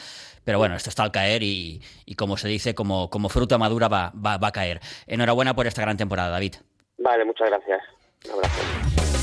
pero 0.45 0.57
bueno, 0.57 0.75
esto 0.75 0.89
está 0.89 1.03
al 1.03 1.11
caer 1.11 1.41
y, 1.43 1.81
como 2.17 2.37
se 2.37 2.47
dice, 2.47 2.75
como, 2.75 3.09
como 3.09 3.29
fruta 3.29 3.57
madura 3.57 3.87
va, 3.87 4.13
va, 4.13 4.37
va 4.37 4.47
a 4.47 4.51
caer. 4.51 4.79
Enhorabuena 5.07 5.55
por 5.55 5.67
esta 5.67 5.81
gran 5.81 5.97
temporada, 5.97 6.29
David. 6.29 6.55
Vale, 6.97 7.25
muchas 7.25 7.49
gracias. 7.49 7.81
Un 8.25 8.33
abrazo. 8.33 9.20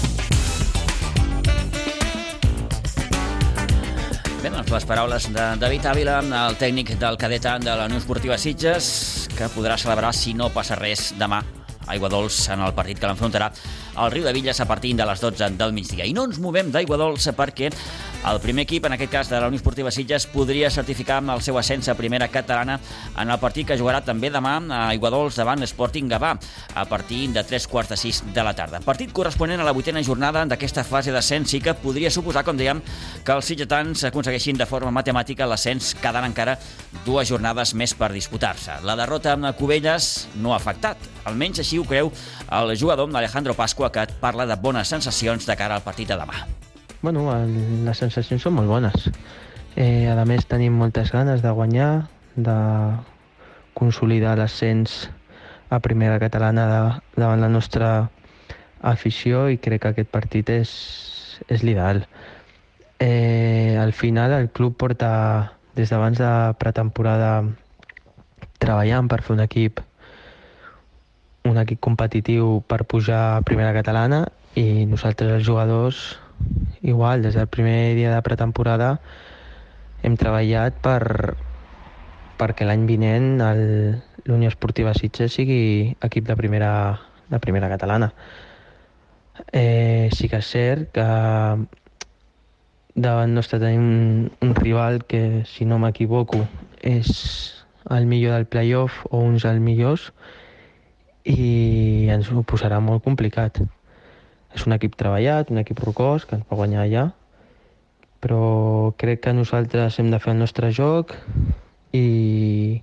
Bé, 4.39 4.53
doncs 4.55 4.69
les 4.71 4.85
paraules 4.87 5.25
de 5.35 5.45
David 5.59 5.87
Ávila, 5.91 6.19
el 6.23 6.57
tècnic 6.61 6.93
del 7.01 7.17
cadet 7.19 7.43
de 7.65 7.73
la 7.75 7.89
Unió 7.89 7.99
Esportiva 7.99 8.37
Sitges, 8.39 9.27
que 9.35 9.49
podrà 9.51 9.75
celebrar, 9.75 10.13
si 10.15 10.31
no 10.31 10.47
passa 10.55 10.77
res, 10.79 11.09
demà 11.19 11.41
Aigua 11.91 12.11
Dols 12.13 12.37
en 12.55 12.63
el 12.63 12.75
partit 12.77 13.01
que 13.01 13.09
l'enfrontarà 13.11 13.49
al 13.99 14.13
riu 14.13 14.23
de 14.23 14.33
Villes 14.37 14.61
a 14.61 14.69
partir 14.69 14.93
de 14.95 15.07
les 15.09 15.25
12 15.25 15.51
del 15.59 15.75
migdia. 15.75 16.07
I 16.07 16.15
no 16.15 16.29
ens 16.29 16.39
movem 16.39 16.71
d'Aigua 16.71 17.01
Dols 17.01 17.27
perquè 17.35 17.73
El 18.27 18.41
primer 18.43 18.65
equip, 18.67 18.85
en 18.85 18.93
aquest 18.93 19.13
cas 19.13 19.29
de 19.31 19.39
la 19.41 19.47
Unió 19.47 19.57
Esportiva 19.57 19.93
Sitges, 19.95 20.27
podria 20.27 20.69
certificar 20.75 21.21
el 21.23 21.41
seu 21.41 21.57
ascens 21.57 21.87
a 21.89 21.95
primera 21.95 22.27
catalana 22.29 22.81
en 23.17 23.31
el 23.31 23.39
partit 23.39 23.69
que 23.71 23.77
jugarà 23.79 24.03
també 24.05 24.29
demà 24.35 24.57
a 24.75 24.81
Iguadols 24.93 25.39
davant 25.39 25.63
l'Sporting 25.63 26.11
Gavà 26.11 26.35
a 26.75 26.85
partir 26.91 27.29
de 27.33 27.45
3 27.47 27.69
quarts 27.71 27.95
de 27.95 27.97
6 27.97 28.21
de 28.35 28.45
la 28.45 28.53
tarda. 28.59 28.83
Partit 28.85 29.15
corresponent 29.15 29.63
a 29.63 29.65
la 29.65 29.73
vuitena 29.73 30.03
jornada 30.03 30.45
d'aquesta 30.51 30.85
fase 30.85 31.15
d'ascens 31.15 31.55
i 31.55 31.63
que 31.63 31.77
podria 31.79 32.11
suposar, 32.11 32.43
com 32.45 32.59
dèiem, 32.59 32.83
que 33.25 33.33
els 33.39 33.49
sitgetans 33.49 34.05
aconsegueixin 34.11 34.59
de 34.59 34.67
forma 34.67 34.93
matemàtica 34.93 35.47
l'ascens 35.47 35.95
quedant 36.03 36.27
encara 36.27 36.59
dues 37.07 37.31
jornades 37.31 37.73
més 37.79 37.95
per 37.95 38.13
disputar-se. 38.13 38.81
La 38.85 38.99
derrota 38.99 39.39
amb 39.39 39.55
Cubelles 39.57 40.27
no 40.43 40.53
ha 40.53 40.59
afectat, 40.61 40.99
almenys 41.25 41.63
així 41.63 41.79
ho 41.79 41.87
creu 41.87 42.13
el 42.51 42.77
jugador 42.77 43.09
Alejandro 43.15 43.55
Pasqua 43.55 43.93
que 43.95 44.09
parla 44.21 44.45
de 44.45 44.59
bones 44.59 44.91
sensacions 44.91 45.47
de 45.47 45.57
cara 45.57 45.79
al 45.79 45.87
partit 45.87 46.11
de 46.11 46.19
demà. 46.19 46.68
Bueno, 47.01 47.23
les 47.87 48.01
sensacions 48.03 48.43
són 48.43 48.57
molt 48.57 48.67
bones. 48.67 49.07
Eh, 49.79 50.11
a 50.11 50.25
més, 50.27 50.49
tenim 50.51 50.75
moltes 50.75 51.13
ganes 51.15 51.45
de 51.45 51.53
guanyar, 51.55 52.09
de 52.35 52.57
consolidar 53.79 54.35
l'ascens 54.39 55.07
a 55.71 55.79
primera 55.79 56.19
catalana 56.19 56.67
de, 56.73 56.81
davant 57.21 57.45
la 57.45 57.53
nostra 57.53 58.11
afició 58.83 59.47
i 59.47 59.63
crec 59.63 59.85
que 59.85 59.95
aquest 59.95 60.11
partit 60.11 60.51
és, 60.51 60.75
és 61.47 61.63
l'ideal. 61.63 62.03
Eh, 62.99 63.79
al 63.79 63.95
final 63.95 64.35
el 64.35 64.51
club 64.51 64.75
porta 64.75 65.55
des 65.79 65.95
d'abans 65.95 66.19
de 66.19 66.33
pretemporada 66.59 67.45
treballant 68.59 69.07
per 69.07 69.23
fer 69.23 69.37
un 69.37 69.45
equip 69.45 69.85
un 71.47 71.61
equip 71.63 71.79
competitiu 71.79 72.57
per 72.67 72.83
pujar 72.91 73.21
a 73.37 73.45
primera 73.47 73.71
catalana 73.77 74.25
i 74.59 74.83
nosaltres 74.91 75.39
els 75.39 75.47
jugadors 75.47 76.19
igual, 76.83 77.23
des 77.23 77.35
del 77.35 77.49
primer 77.49 77.95
dia 77.97 78.15
de 78.15 78.23
pretemporada 78.23 79.01
hem 80.03 80.17
treballat 80.17 80.79
per, 80.83 81.35
perquè 82.39 82.67
l'any 82.67 82.87
vinent 82.87 83.41
l'Unió 84.29 84.51
Esportiva 84.51 84.95
Sitges 84.95 85.35
sigui 85.35 85.97
equip 86.05 86.29
de 86.29 86.37
primera, 86.39 86.73
de 87.29 87.41
primera 87.43 87.69
catalana. 87.69 88.13
Eh, 89.53 90.09
sí 90.15 90.29
que 90.29 90.41
és 90.43 90.51
cert 90.51 90.91
que 90.95 91.07
davant 92.99 93.35
nostre 93.35 93.61
tenim 93.63 93.85
un, 93.87 94.31
un 94.43 94.55
rival 94.59 95.05
que, 95.07 95.45
si 95.47 95.65
no 95.65 95.79
m'equivoco, 95.83 96.43
és 96.83 97.11
el 97.95 98.07
millor 98.07 98.35
del 98.35 98.47
playoff 98.51 99.05
o 99.11 99.23
uns 99.23 99.47
dels 99.47 99.63
millors 99.63 100.11
i 101.25 102.09
ens 102.13 102.31
ho 102.33 102.43
posarà 102.43 102.81
molt 102.83 103.05
complicat. 103.05 103.63
És 104.57 104.65
un 104.67 104.75
equip 104.77 104.97
treballat, 104.97 105.51
un 105.53 105.61
equip 105.61 105.81
rocós, 105.85 106.25
que 106.25 106.39
ens 106.39 106.47
va 106.49 106.59
guanyar 106.61 106.85
allà, 106.85 107.05
però 108.23 108.93
crec 108.99 109.23
que 109.27 109.35
nosaltres 109.37 109.99
hem 110.01 110.11
de 110.11 110.19
fer 110.23 110.35
el 110.35 110.41
nostre 110.43 110.71
joc 110.75 111.15
i, 111.95 112.81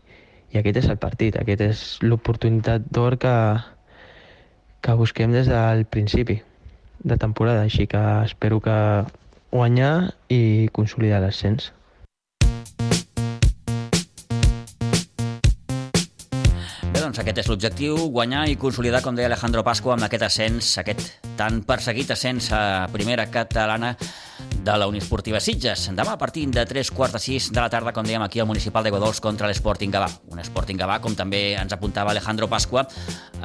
i 0.52 0.60
aquest 0.60 0.84
és 0.84 0.90
el 0.92 1.00
partit, 1.02 1.36
aquest 1.40 1.64
és 1.66 1.86
l'oportunitat 2.06 2.86
d'or 2.96 3.18
que, 3.20 3.36
que 4.86 4.98
busquem 5.00 5.36
des 5.36 5.50
del 5.52 5.84
principi 5.92 6.40
de 7.04 7.18
temporada, 7.22 7.66
així 7.66 7.88
que 7.92 8.02
espero 8.24 8.62
que 8.64 8.78
guanyar 9.52 10.14
i 10.32 10.70
consolidar 10.76 11.22
l'ascens. 11.24 11.72
Doncs 17.06 17.20
aquest 17.22 17.38
és 17.44 17.50
l'objectiu, 17.52 17.98
guanyar 18.10 18.48
i 18.50 18.56
consolidar, 18.58 19.04
com 19.06 19.14
deia 19.14 19.28
Alejandro 19.30 19.62
Pasqua, 19.62 19.94
amb 19.94 20.08
aquest 20.08 20.24
ascens, 20.26 20.72
aquest 20.82 21.04
tan 21.38 21.60
perseguit 21.68 22.10
ascens 22.16 22.48
a 22.50 22.88
primera 22.94 23.28
catalana 23.30 23.92
de 24.66 24.76
la 24.78 24.88
Unió 24.88 24.98
Esportiva 24.98 25.40
Sitges. 25.40 25.92
Demà 25.94 26.16
a 26.16 26.18
partir 26.18 26.48
de 26.50 26.64
3 26.66 26.90
quarts 26.90 27.14
de 27.14 27.20
6 27.22 27.52
de 27.54 27.62
la 27.62 27.70
tarda, 27.70 27.92
com 27.94 28.04
dèiem 28.04 28.24
aquí 28.26 28.42
al 28.42 28.48
Municipal 28.50 28.84
de 28.84 28.90
Godols 28.90 29.22
contra 29.22 29.46
l'Sporting 29.46 29.94
Gavà. 29.94 30.08
Un 30.34 30.42
Sporting 30.42 30.80
Gavà, 30.82 30.98
com 31.04 31.14
també 31.14 31.54
ens 31.54 31.76
apuntava 31.76 32.10
Alejandro 32.10 32.50
Pasqua, 32.50 32.82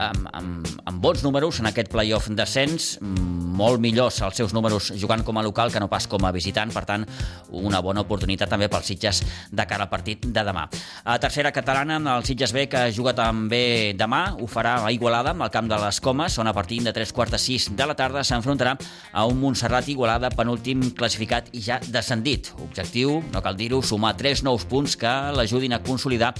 amb, 0.00 0.30
amb, 0.32 0.70
amb 0.88 1.02
bons 1.04 1.20
números 1.22 1.60
en 1.60 1.68
aquest 1.68 1.90
playoff 1.92 2.30
d'ascens, 2.32 2.94
molt 3.04 3.82
millors 3.84 4.22
els 4.24 4.40
seus 4.40 4.54
números 4.56 4.94
jugant 4.96 5.20
com 5.26 5.36
a 5.36 5.42
local 5.44 5.68
que 5.68 5.82
no 5.82 5.90
pas 5.92 6.06
com 6.08 6.24
a 6.24 6.32
visitant, 6.32 6.72
per 6.72 6.86
tant, 6.88 7.04
una 7.52 7.82
bona 7.84 8.00
oportunitat 8.06 8.48
també 8.48 8.70
pels 8.72 8.88
Sitges 8.88 9.20
de 9.52 9.68
cara 9.68 9.84
al 9.84 9.92
partit 9.92 10.24
de 10.24 10.46
demà. 10.46 10.64
A 11.04 11.18
tercera 11.20 11.52
catalana, 11.52 12.00
el 12.16 12.24
Sitges 12.24 12.56
B, 12.56 12.64
que 12.72 12.86
juga 12.96 13.12
també 13.12 13.92
demà, 13.92 14.22
ho 14.40 14.48
farà 14.48 14.78
a 14.86 14.94
Igualada, 14.96 15.36
al 15.36 15.52
camp 15.52 15.68
de 15.68 15.76
les 15.84 16.00
Comes, 16.00 16.40
on 16.40 16.48
a 16.48 16.56
partir 16.56 16.80
de 16.80 16.96
3 16.96 17.12
quarts 17.12 17.36
de 17.36 17.44
6 17.44 17.70
de 17.76 17.92
la 17.92 17.98
tarda 17.98 18.24
s'enfrontarà 18.24 18.78
a 19.12 19.28
un 19.28 19.36
Montserrat 19.44 19.92
Igualada 19.92 20.32
penúltim 20.32 20.88
classificat 20.96 21.09
classificat 21.10 21.48
i 21.52 21.60
ja 21.64 21.80
descendit. 21.90 22.52
Objectiu, 22.62 23.18
no 23.32 23.42
cal 23.42 23.56
dir-ho, 23.58 23.82
sumar 23.82 24.14
tres 24.16 24.44
nous 24.46 24.62
punts 24.64 24.94
que 24.96 25.10
l'ajudin 25.34 25.74
a 25.74 25.82
consolidar 25.82 26.34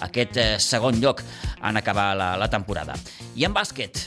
aquest 0.00 0.36
eh, 0.40 0.56
segon 0.58 0.96
lloc 1.02 1.20
en 1.62 1.76
acabar 1.76 2.14
la, 2.16 2.36
la 2.40 2.48
temporada. 2.48 2.96
I 3.36 3.44
en 3.44 3.52
bàsquet, 3.52 4.00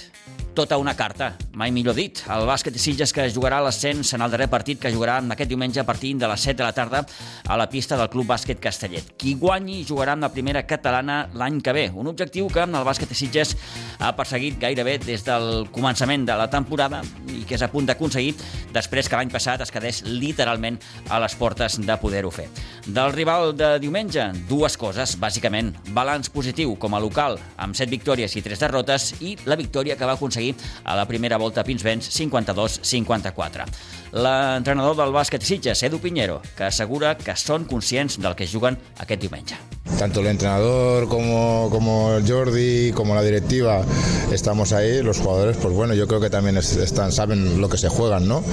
tota 0.60 0.76
una 0.76 0.92
carta, 0.92 1.38
mai 1.56 1.72
millor 1.72 1.96
dit. 1.96 2.20
El 2.28 2.44
bàsquet 2.44 2.76
Sitges 2.76 3.14
que 3.16 3.30
jugarà 3.32 3.62
l'ascens 3.64 4.10
en 4.18 4.26
el 4.26 4.32
darrer 4.34 4.50
partit 4.52 4.82
que 4.84 4.90
jugarà 4.92 5.22
aquest 5.22 5.48
diumenge 5.48 5.80
a 5.80 5.86
partir 5.88 6.18
de 6.20 6.28
les 6.28 6.42
7 6.44 6.58
de 6.58 6.66
la 6.66 6.74
tarda 6.76 7.06
a 7.48 7.56
la 7.56 7.70
pista 7.70 7.96
del 7.96 8.10
Club 8.12 8.28
Bàsquet 8.28 8.60
Castellet. 8.60 9.14
Qui 9.16 9.38
guanyi 9.40 9.86
jugarà 9.88 10.18
amb 10.18 10.26
la 10.28 10.32
primera 10.34 10.66
catalana 10.68 11.30
l'any 11.34 11.62
que 11.64 11.72
ve. 11.72 11.86
Un 11.96 12.12
objectiu 12.12 12.50
que 12.52 12.66
el 12.66 12.76
bàsquet 12.76 13.14
Sitges 13.16 13.56
ha 14.00 14.12
perseguit 14.18 14.60
gairebé 14.60 14.98
des 15.00 15.24
del 15.24 15.70
començament 15.72 16.26
de 16.28 16.36
la 16.36 16.50
temporada 16.52 17.00
i 17.32 17.46
que 17.48 17.56
és 17.56 17.64
a 17.64 17.72
punt 17.72 17.88
d'aconseguir 17.88 18.36
després 18.76 19.08
que 19.08 19.16
l'any 19.16 19.32
passat 19.32 19.64
es 19.64 19.72
quedés 19.72 20.04
literalment 20.04 20.82
a 21.08 21.22
les 21.24 21.38
portes 21.40 21.80
de 21.80 21.98
poder-ho 22.04 22.34
fer. 22.36 22.50
Del 22.86 23.14
rival 23.16 23.56
de 23.56 23.78
diumenge, 23.80 24.28
dues 24.50 24.76
coses, 24.76 25.16
bàsicament. 25.22 25.72
Balanç 25.96 26.28
positiu 26.34 26.76
com 26.76 26.96
a 26.96 27.00
local, 27.00 27.40
amb 27.56 27.80
7 27.80 27.88
victòries 27.96 28.36
i 28.36 28.44
3 28.44 28.68
derrotes, 28.68 29.14
i 29.22 29.38
la 29.46 29.56
victòria 29.56 29.96
que 29.96 30.08
va 30.10 30.18
aconseguir 30.20 30.49
a 30.84 30.96
la 30.96 31.08
primera 31.08 31.38
volta 31.38 31.64
Pinsbens 31.64 32.10
52-54. 32.20 33.66
L'entrenador 34.10 34.96
del 34.98 35.14
bàsquet 35.14 35.44
Sitges, 35.46 35.84
Edu 35.86 36.00
Piñero, 36.02 36.40
que 36.58 36.66
assegura 36.66 37.14
que 37.18 37.36
són 37.38 37.68
conscients 37.70 38.18
del 38.18 38.34
que 38.36 38.48
juguen 38.50 38.80
aquest 38.98 39.22
diumenge. 39.22 39.60
Tanto 40.00 40.22
el 40.22 40.28
entrenador 40.28 41.08
como, 41.10 41.68
como 41.70 42.20
Jordi, 42.26 42.92
como 42.94 43.16
la 43.16 43.22
directiva, 43.22 43.84
estamos 44.32 44.72
ahí. 44.72 45.04
Los 45.04 45.20
jugadores, 45.20 45.58
pues 45.58 45.74
bueno, 45.74 45.94
yo 45.94 46.08
creo 46.08 46.22
que 46.22 46.30
también 46.30 46.58
están, 46.58 47.12
saben 47.12 47.60
lo 47.60 47.70
que 47.70 47.78
se 47.78 47.90
juegan, 47.90 48.28
¿no? 48.28 48.44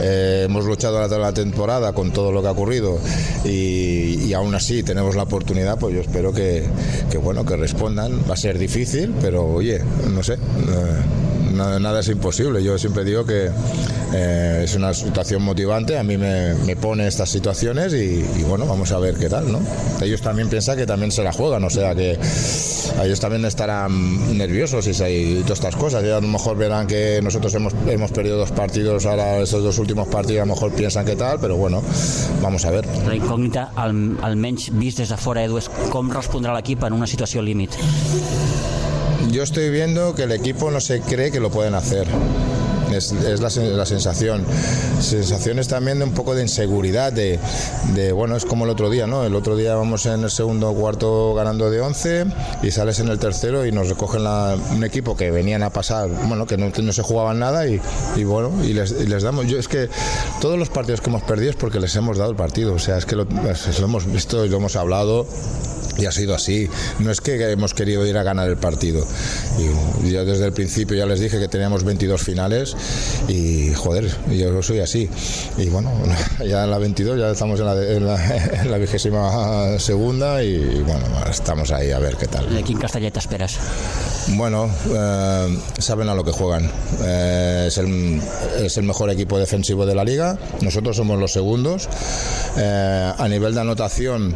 Eh, 0.00 0.42
hemos 0.44 0.64
luchado 0.64 1.02
toda 1.08 1.18
la 1.18 1.32
temporada 1.32 1.92
con 1.92 2.12
todo 2.12 2.32
lo 2.32 2.42
que 2.42 2.48
ha 2.48 2.52
ocurrido 2.52 2.98
y, 3.44 4.26
y, 4.26 4.34
aún 4.34 4.54
así 4.54 4.82
tenemos 4.82 5.16
la 5.16 5.22
oportunidad, 5.22 5.78
pues 5.78 5.94
yo 5.94 6.00
espero 6.00 6.32
que, 6.32 6.64
que, 7.10 7.18
bueno, 7.18 7.44
que 7.44 7.56
respondan. 7.56 8.20
Va 8.28 8.34
a 8.34 8.36
ser 8.36 8.58
difícil, 8.58 9.14
pero 9.20 9.46
oye, 9.46 9.80
no 10.10 10.22
sé. 10.22 10.34
Eh, 10.34 10.38
nada, 11.54 11.78
nada, 11.78 12.00
es 12.00 12.08
imposible. 12.08 12.62
Yo 12.62 12.78
siempre 12.78 13.04
digo 13.04 13.24
que 13.24 13.50
eh, 14.12 14.62
es 14.64 14.74
una 14.74 14.92
situación 14.92 15.42
motivante, 15.42 15.98
a 15.98 16.02
mí 16.02 16.16
me, 16.16 16.54
me 16.54 16.76
pone 16.76 17.06
estas 17.06 17.30
situaciones 17.30 17.92
y, 17.94 18.24
y, 18.38 18.44
bueno, 18.46 18.66
vamos 18.66 18.92
a 18.92 18.98
ver 18.98 19.14
qué 19.14 19.28
tal, 19.28 19.50
¿no? 19.50 19.60
Ellos 20.00 20.20
también 20.20 20.48
piensan 20.48 20.76
que 20.76 20.86
también 20.86 21.10
se 21.10 21.22
la 21.22 21.32
juegan, 21.32 21.64
o 21.64 21.70
sea 21.70 21.94
que 21.94 22.18
ellos 23.02 23.20
también 23.20 23.44
estarán 23.44 24.36
nerviosos 24.36 24.86
y, 24.86 24.90
y 24.90 25.40
todas 25.42 25.58
estas 25.58 25.76
cosas. 25.76 26.04
Y 26.04 26.10
a 26.10 26.20
lo 26.20 26.28
mejor 26.28 26.56
verán 26.56 26.86
que 26.86 27.20
nosotros 27.22 27.54
hemos, 27.54 27.72
hemos 27.86 28.10
perdido 28.10 28.38
dos 28.38 28.52
partidos, 28.52 29.06
ahora 29.06 29.38
esos 29.38 29.62
dos 29.62 29.78
últimos 29.78 30.08
partidos 30.08 30.42
a 30.42 30.46
lo 30.46 30.54
mejor 30.54 30.72
piensan 30.72 31.04
que 31.04 31.16
tal, 31.16 31.38
pero 31.40 31.56
bueno, 31.56 31.82
vamos 32.42 32.64
a 32.64 32.70
ver. 32.70 32.86
La 33.06 33.14
incògnita, 33.14 33.70
al, 33.76 34.18
almenys 34.22 34.70
vist 34.74 34.98
des 35.02 35.10
de 35.10 35.18
fora, 35.20 35.44
Edu, 35.44 35.58
és 35.60 35.70
com 35.92 36.10
respondrà 36.10 36.54
en 36.54 36.92
una 36.92 37.06
situació 37.06 37.42
límit. 37.42 37.76
Yo 39.30 39.42
estoy 39.42 39.70
viendo 39.70 40.14
que 40.14 40.24
el 40.24 40.32
equipo 40.32 40.70
no 40.70 40.80
se 40.80 41.00
cree 41.00 41.30
que 41.30 41.40
lo 41.40 41.50
pueden 41.50 41.74
hacer. 41.74 42.06
Es, 42.94 43.12
es 43.12 43.40
la, 43.40 43.50
la, 43.76 43.86
sensación. 43.86 44.44
Sensaciones 45.00 45.68
también 45.68 45.98
de 45.98 46.04
un 46.04 46.12
poco 46.12 46.34
de 46.34 46.42
inseguridad, 46.42 47.12
de, 47.12 47.38
de, 47.94 48.12
bueno, 48.12 48.36
es 48.36 48.44
como 48.44 48.64
el 48.64 48.70
otro 48.70 48.90
día, 48.90 49.06
¿no? 49.06 49.24
El 49.24 49.34
otro 49.34 49.56
día 49.56 49.74
vamos 49.74 50.06
en 50.06 50.22
el 50.22 50.30
segundo 50.30 50.72
cuarto 50.72 51.34
ganando 51.34 51.70
de 51.70 51.80
11 51.80 52.26
y 52.62 52.70
sales 52.70 53.00
en 53.00 53.08
el 53.08 53.18
tercero 53.18 53.66
y 53.66 53.72
nos 53.72 53.88
recogen 53.88 54.24
la, 54.24 54.56
un 54.74 54.84
equipo 54.84 55.16
que 55.16 55.30
venían 55.30 55.62
a 55.62 55.70
pasar, 55.70 56.08
bueno, 56.26 56.46
que 56.46 56.56
no, 56.56 56.70
no 56.70 56.92
se 56.92 57.02
jugaban 57.02 57.38
nada 57.38 57.66
y, 57.66 57.80
y 58.16 58.24
bueno, 58.24 58.50
y 58.64 58.72
les, 58.72 58.92
y 58.92 59.06
les, 59.06 59.22
damos. 59.22 59.46
Yo 59.46 59.58
es 59.58 59.68
que 59.68 59.88
todos 60.40 60.58
los 60.58 60.70
partidos 60.70 61.00
que 61.00 61.10
hemos 61.10 61.22
perdido 61.22 61.50
es 61.50 61.56
porque 61.56 61.80
les 61.80 61.94
hemos 61.96 62.16
dado 62.18 62.30
el 62.30 62.36
partido, 62.36 62.74
o 62.74 62.78
sea, 62.78 62.96
es 62.96 63.06
que 63.06 63.16
lo, 63.16 63.24
lo 63.24 63.84
hemos 63.84 64.06
visto 64.06 64.44
y 64.44 64.48
lo 64.48 64.56
hemos 64.58 64.76
hablado 64.76 65.26
y 65.98 66.06
ha 66.06 66.12
sido 66.12 66.34
así. 66.34 66.68
No 66.98 67.10
es 67.10 67.20
que 67.20 67.50
hemos 67.50 67.74
querido 67.74 68.06
ir 68.06 68.16
a 68.16 68.22
ganar 68.22 68.48
el 68.48 68.56
partido. 68.56 69.06
Yo 70.04 70.24
desde 70.24 70.46
el 70.46 70.52
principio 70.52 70.96
ya 70.96 71.06
les 71.06 71.20
dije 71.20 71.38
que 71.38 71.48
teníamos 71.48 71.84
22 71.84 72.22
finales 72.22 72.76
y 73.28 73.72
joder, 73.74 74.10
yo 74.30 74.62
soy 74.62 74.80
así. 74.80 75.08
Y 75.56 75.68
bueno, 75.68 75.90
ya 76.46 76.64
en 76.64 76.70
la 76.70 76.78
22 76.78 77.18
ya 77.18 77.30
estamos 77.30 77.60
en 77.60 77.66
la, 77.66 77.82
en 77.82 78.06
la, 78.06 78.36
en 78.62 78.70
la 78.70 78.78
vigésima 78.78 79.78
segunda 79.78 80.42
y 80.42 80.82
bueno, 80.82 81.04
estamos 81.30 81.70
ahí 81.72 81.90
a 81.90 81.98
ver 81.98 82.16
qué 82.16 82.26
tal. 82.26 82.54
¿De 82.54 82.62
quin 82.62 82.78
Castellet 82.78 83.16
esperes? 83.16 83.58
Bueno, 84.28 84.70
eh, 84.90 85.58
saben 85.78 86.08
a 86.08 86.14
lo 86.14 86.24
que 86.24 86.32
juegan. 86.32 86.70
Eh, 87.02 87.66
es, 87.68 87.78
el, 87.78 88.20
es, 88.58 88.76
el, 88.78 88.84
mejor 88.84 89.10
equipo 89.10 89.38
defensivo 89.38 89.84
de 89.84 89.94
la 89.94 90.04
liga. 90.04 90.38
Nosotros 90.62 90.96
somos 90.96 91.18
los 91.18 91.32
segundos. 91.32 91.88
Eh, 92.56 93.12
a 93.16 93.28
nivel 93.28 93.54
de 93.54 93.60
anotación, 93.60 94.34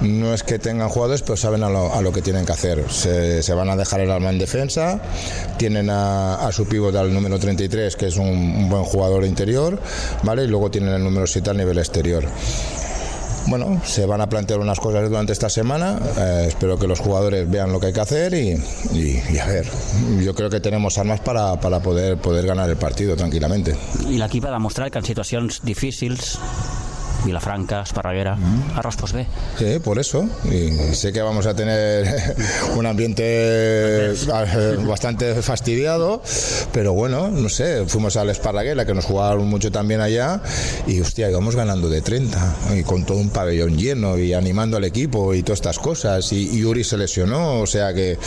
no 0.00 0.32
es 0.32 0.42
que 0.42 0.58
tengan 0.58 0.88
jugadores, 0.88 1.22
pero 1.22 1.36
saben 1.36 1.62
a 1.64 1.68
lo, 1.68 1.92
a 1.92 2.00
lo 2.00 2.12
que 2.12 2.22
tienen 2.22 2.46
que 2.46 2.52
hacer. 2.52 2.84
Se, 2.90 3.42
se, 3.42 3.52
van 3.52 3.68
a 3.68 3.76
dejar 3.76 4.00
el 4.00 4.10
arma 4.10 4.30
en 4.30 4.38
defensa. 4.38 5.00
Tienen 5.58 5.90
a, 5.90 6.46
a 6.46 6.52
su 6.52 6.66
pívot 6.66 6.94
al 6.96 7.12
número 7.12 7.38
33, 7.38 7.85
que 7.94 8.06
es 8.06 8.16
un, 8.16 8.68
buen 8.68 8.82
jugador 8.82 9.24
interior, 9.24 9.78
¿vale? 10.24 10.44
Y 10.44 10.48
luego 10.48 10.70
tienen 10.70 10.94
el 10.94 11.04
número 11.04 11.26
7 11.26 11.50
al 11.50 11.56
nivel 11.58 11.78
exterior 11.78 12.26
bueno, 13.48 13.80
se 13.84 14.06
van 14.06 14.20
a 14.20 14.28
plantear 14.28 14.58
unas 14.58 14.80
cosas 14.80 15.08
durante 15.08 15.32
esta 15.32 15.48
semana. 15.48 15.98
Eh, 16.18 16.46
espero 16.48 16.78
que 16.78 16.86
los 16.86 17.00
jugadores 17.00 17.48
vean 17.48 17.72
lo 17.72 17.80
que 17.80 17.86
hay 17.86 17.92
que 17.92 18.00
hacer 18.00 18.34
y, 18.34 18.60
y, 18.92 19.22
y 19.32 19.38
a 19.38 19.46
ver, 19.46 19.66
yo 20.22 20.34
creo 20.34 20.50
que 20.50 20.60
tenemos 20.60 20.98
armas 20.98 21.20
para, 21.20 21.58
para 21.60 21.80
poder, 21.80 22.18
poder 22.18 22.46
ganar 22.46 22.68
el 22.68 22.76
partido 22.76 23.16
tranquilamente. 23.16 23.76
I 24.08 24.18
l'equip 24.18 24.44
ha 24.46 24.50
demostrat 24.50 24.92
que 24.92 24.98
en 24.98 25.04
situacions 25.06 25.60
difícils 25.62 26.38
Vilafranca, 27.24 27.82
Esparraguera, 27.82 28.36
ha 28.74 28.82
respost 28.82 29.14
bé. 29.14 29.26
Sí, 29.58 29.78
por 29.80 29.98
eso. 29.98 30.28
Y 30.44 30.94
sé 30.94 31.12
que 31.12 31.20
vamos 31.20 31.46
a 31.46 31.54
tener 31.54 32.06
un 32.76 32.86
ambiente 32.86 34.12
bastante 34.86 35.34
fastidiado, 35.42 36.22
pero 36.72 36.92
bueno, 36.92 37.28
no 37.28 37.48
sé, 37.48 37.84
fuimos 37.86 38.16
al 38.16 38.30
Esparraguera, 38.30 38.84
que 38.84 38.94
nos 38.94 39.04
jugaron 39.04 39.46
mucho 39.48 39.70
también 39.70 40.00
allá, 40.00 40.40
y 40.86 41.00
hostia, 41.00 41.30
íbamos 41.30 41.56
ganando 41.56 41.88
de 41.88 42.00
30, 42.00 42.56
y 42.76 42.82
con 42.82 43.04
todo 43.04 43.18
un 43.18 43.30
pabellón 43.30 43.76
lleno, 43.76 44.18
y 44.18 44.32
animando 44.32 44.76
al 44.76 44.84
equipo, 44.84 45.34
y 45.34 45.42
todas 45.42 45.58
estas 45.58 45.78
cosas, 45.78 46.32
y, 46.32 46.56
y 46.56 46.64
Uri 46.64 46.84
se 46.84 46.96
lesionó, 46.96 47.60
o 47.60 47.66
sea 47.66 47.92
que, 47.92 48.18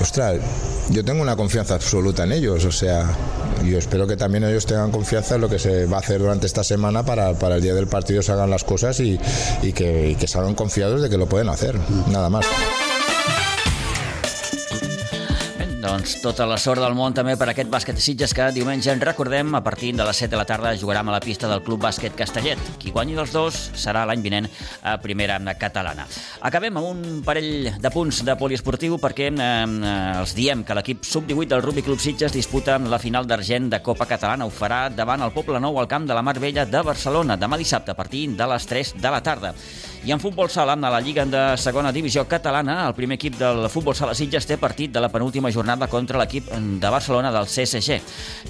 ostras, 0.00 0.36
yo 0.90 1.04
tengo 1.04 1.22
una 1.22 1.36
confianza 1.36 1.74
absoluta 1.74 2.24
en 2.24 2.32
ellos, 2.32 2.64
o 2.64 2.72
sea, 2.72 3.04
yo 3.64 3.78
espero 3.78 4.06
que 4.06 4.16
también 4.16 4.44
ellos 4.44 4.66
tengan 4.66 4.90
confianza 4.90 5.34
en 5.34 5.40
lo 5.40 5.48
que 5.48 5.58
se 5.58 5.86
va 5.86 5.98
a 5.98 6.00
hacer 6.00 6.20
durante 6.20 6.46
esta 6.46 6.64
semana 6.64 7.04
para, 7.04 7.34
para 7.34 7.56
el 7.56 7.62
día 7.62 7.74
del 7.74 7.86
partido 7.86 8.22
hagan 8.30 8.50
las 8.50 8.64
cosas 8.64 9.00
y, 9.00 9.18
y, 9.62 9.72
que, 9.72 10.10
y 10.10 10.14
que 10.14 10.26
salgan 10.26 10.54
confiados 10.54 11.02
de 11.02 11.10
que 11.10 11.18
lo 11.18 11.26
pueden 11.26 11.48
hacer, 11.48 11.76
nada 12.10 12.30
más. 12.30 12.46
Doncs 15.88 16.18
tota 16.20 16.44
la 16.44 16.58
sort 16.60 16.82
del 16.84 16.92
món 16.92 17.14
també 17.16 17.32
per 17.40 17.46
aquest 17.48 17.70
bàsquet 17.72 17.96
de 17.96 18.02
Sitges 18.04 18.34
que 18.36 18.50
diumenge 18.52 18.90
en 18.92 19.00
recordem 19.00 19.54
a 19.56 19.62
partir 19.64 19.94
de 19.96 20.04
les 20.04 20.18
7 20.20 20.34
de 20.34 20.36
la 20.36 20.44
tarda 20.44 20.74
jugarà 20.76 21.00
a 21.00 21.14
la 21.14 21.20
pista 21.24 21.48
del 21.48 21.62
Club 21.64 21.80
Bàsquet 21.80 22.12
Castellet. 22.12 22.60
Qui 22.76 22.92
guanyi 22.92 23.16
dels 23.16 23.32
dos 23.32 23.56
serà 23.72 24.02
l'any 24.04 24.20
vinent 24.20 24.50
a 24.84 24.98
primera 25.00 25.38
catalana. 25.56 26.04
Acabem 26.44 26.76
amb 26.76 26.90
un 26.90 27.22
parell 27.24 27.70
de 27.80 27.92
punts 27.94 28.20
de 28.20 28.36
poliesportiu 28.36 28.98
perquè 29.00 29.30
eh, 29.32 29.48
els 30.20 30.36
diem 30.36 30.60
que 30.60 30.76
l'equip 30.76 31.08
sub-18 31.08 31.54
del 31.54 31.64
Rugby 31.64 31.86
Club 31.86 32.04
Sitges 32.04 32.36
disputa 32.36 32.76
la 32.76 33.00
final 33.00 33.24
d'argent 33.24 33.72
de 33.72 33.80
Copa 33.80 34.04
Catalana. 34.04 34.44
Ho 34.44 34.52
farà 34.52 34.90
davant 34.92 35.24
el 35.24 35.32
Poble 35.32 35.56
Nou 35.56 35.80
al 35.80 35.88
camp 35.88 36.04
de 36.04 36.12
la 36.12 36.26
Mar 36.26 36.36
Vella 36.36 36.68
de 36.68 36.84
Barcelona 36.84 37.40
demà 37.40 37.56
dissabte 37.56 37.96
a 37.96 37.96
partir 37.96 38.26
de 38.36 38.52
les 38.52 38.68
3 38.68 38.98
de 39.00 39.16
la 39.16 39.22
tarda. 39.24 39.54
I 40.06 40.12
en 40.12 40.20
futbol 40.20 40.48
sala, 40.48 40.72
a 40.72 40.90
la 40.90 41.00
Lliga 41.00 41.24
de 41.26 41.40
segona 41.58 41.90
divisió 41.92 42.22
catalana, 42.28 42.86
el 42.86 42.94
primer 42.94 43.18
equip 43.18 43.36
del 43.40 43.66
futbol 43.68 43.96
sala 43.98 44.14
Sitges 44.14 44.46
té 44.46 44.56
partit 44.56 44.92
de 44.94 45.02
la 45.02 45.10
penúltima 45.12 45.50
jornada 45.50 45.88
contra 45.90 46.20
l'equip 46.20 46.48
de 46.54 46.92
Barcelona 46.94 47.32
del 47.34 47.50
CSG, 47.50 47.98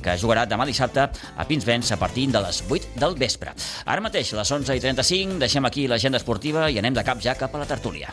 que 0.04 0.16
jugarà 0.20 0.44
demà 0.46 0.68
dissabte 0.68 1.08
a 1.08 1.48
Pinsbens 1.48 1.92
a 1.92 1.98
partir 1.98 2.28
de 2.30 2.42
les 2.44 2.62
8 2.68 3.00
del 3.00 3.16
vespre. 3.18 3.56
Ara 3.86 4.04
mateix, 4.04 4.34
les 4.36 4.52
11 4.60 4.76
i 4.76 4.84
35, 4.84 5.38
deixem 5.40 5.64
aquí 5.64 5.88
l'agenda 5.88 6.20
esportiva 6.20 6.68
i 6.70 6.78
anem 6.78 6.94
de 6.94 7.06
cap 7.06 7.22
ja 7.24 7.38
cap 7.38 7.56
a 7.56 7.64
la 7.64 7.70
tertúlia. 7.70 8.12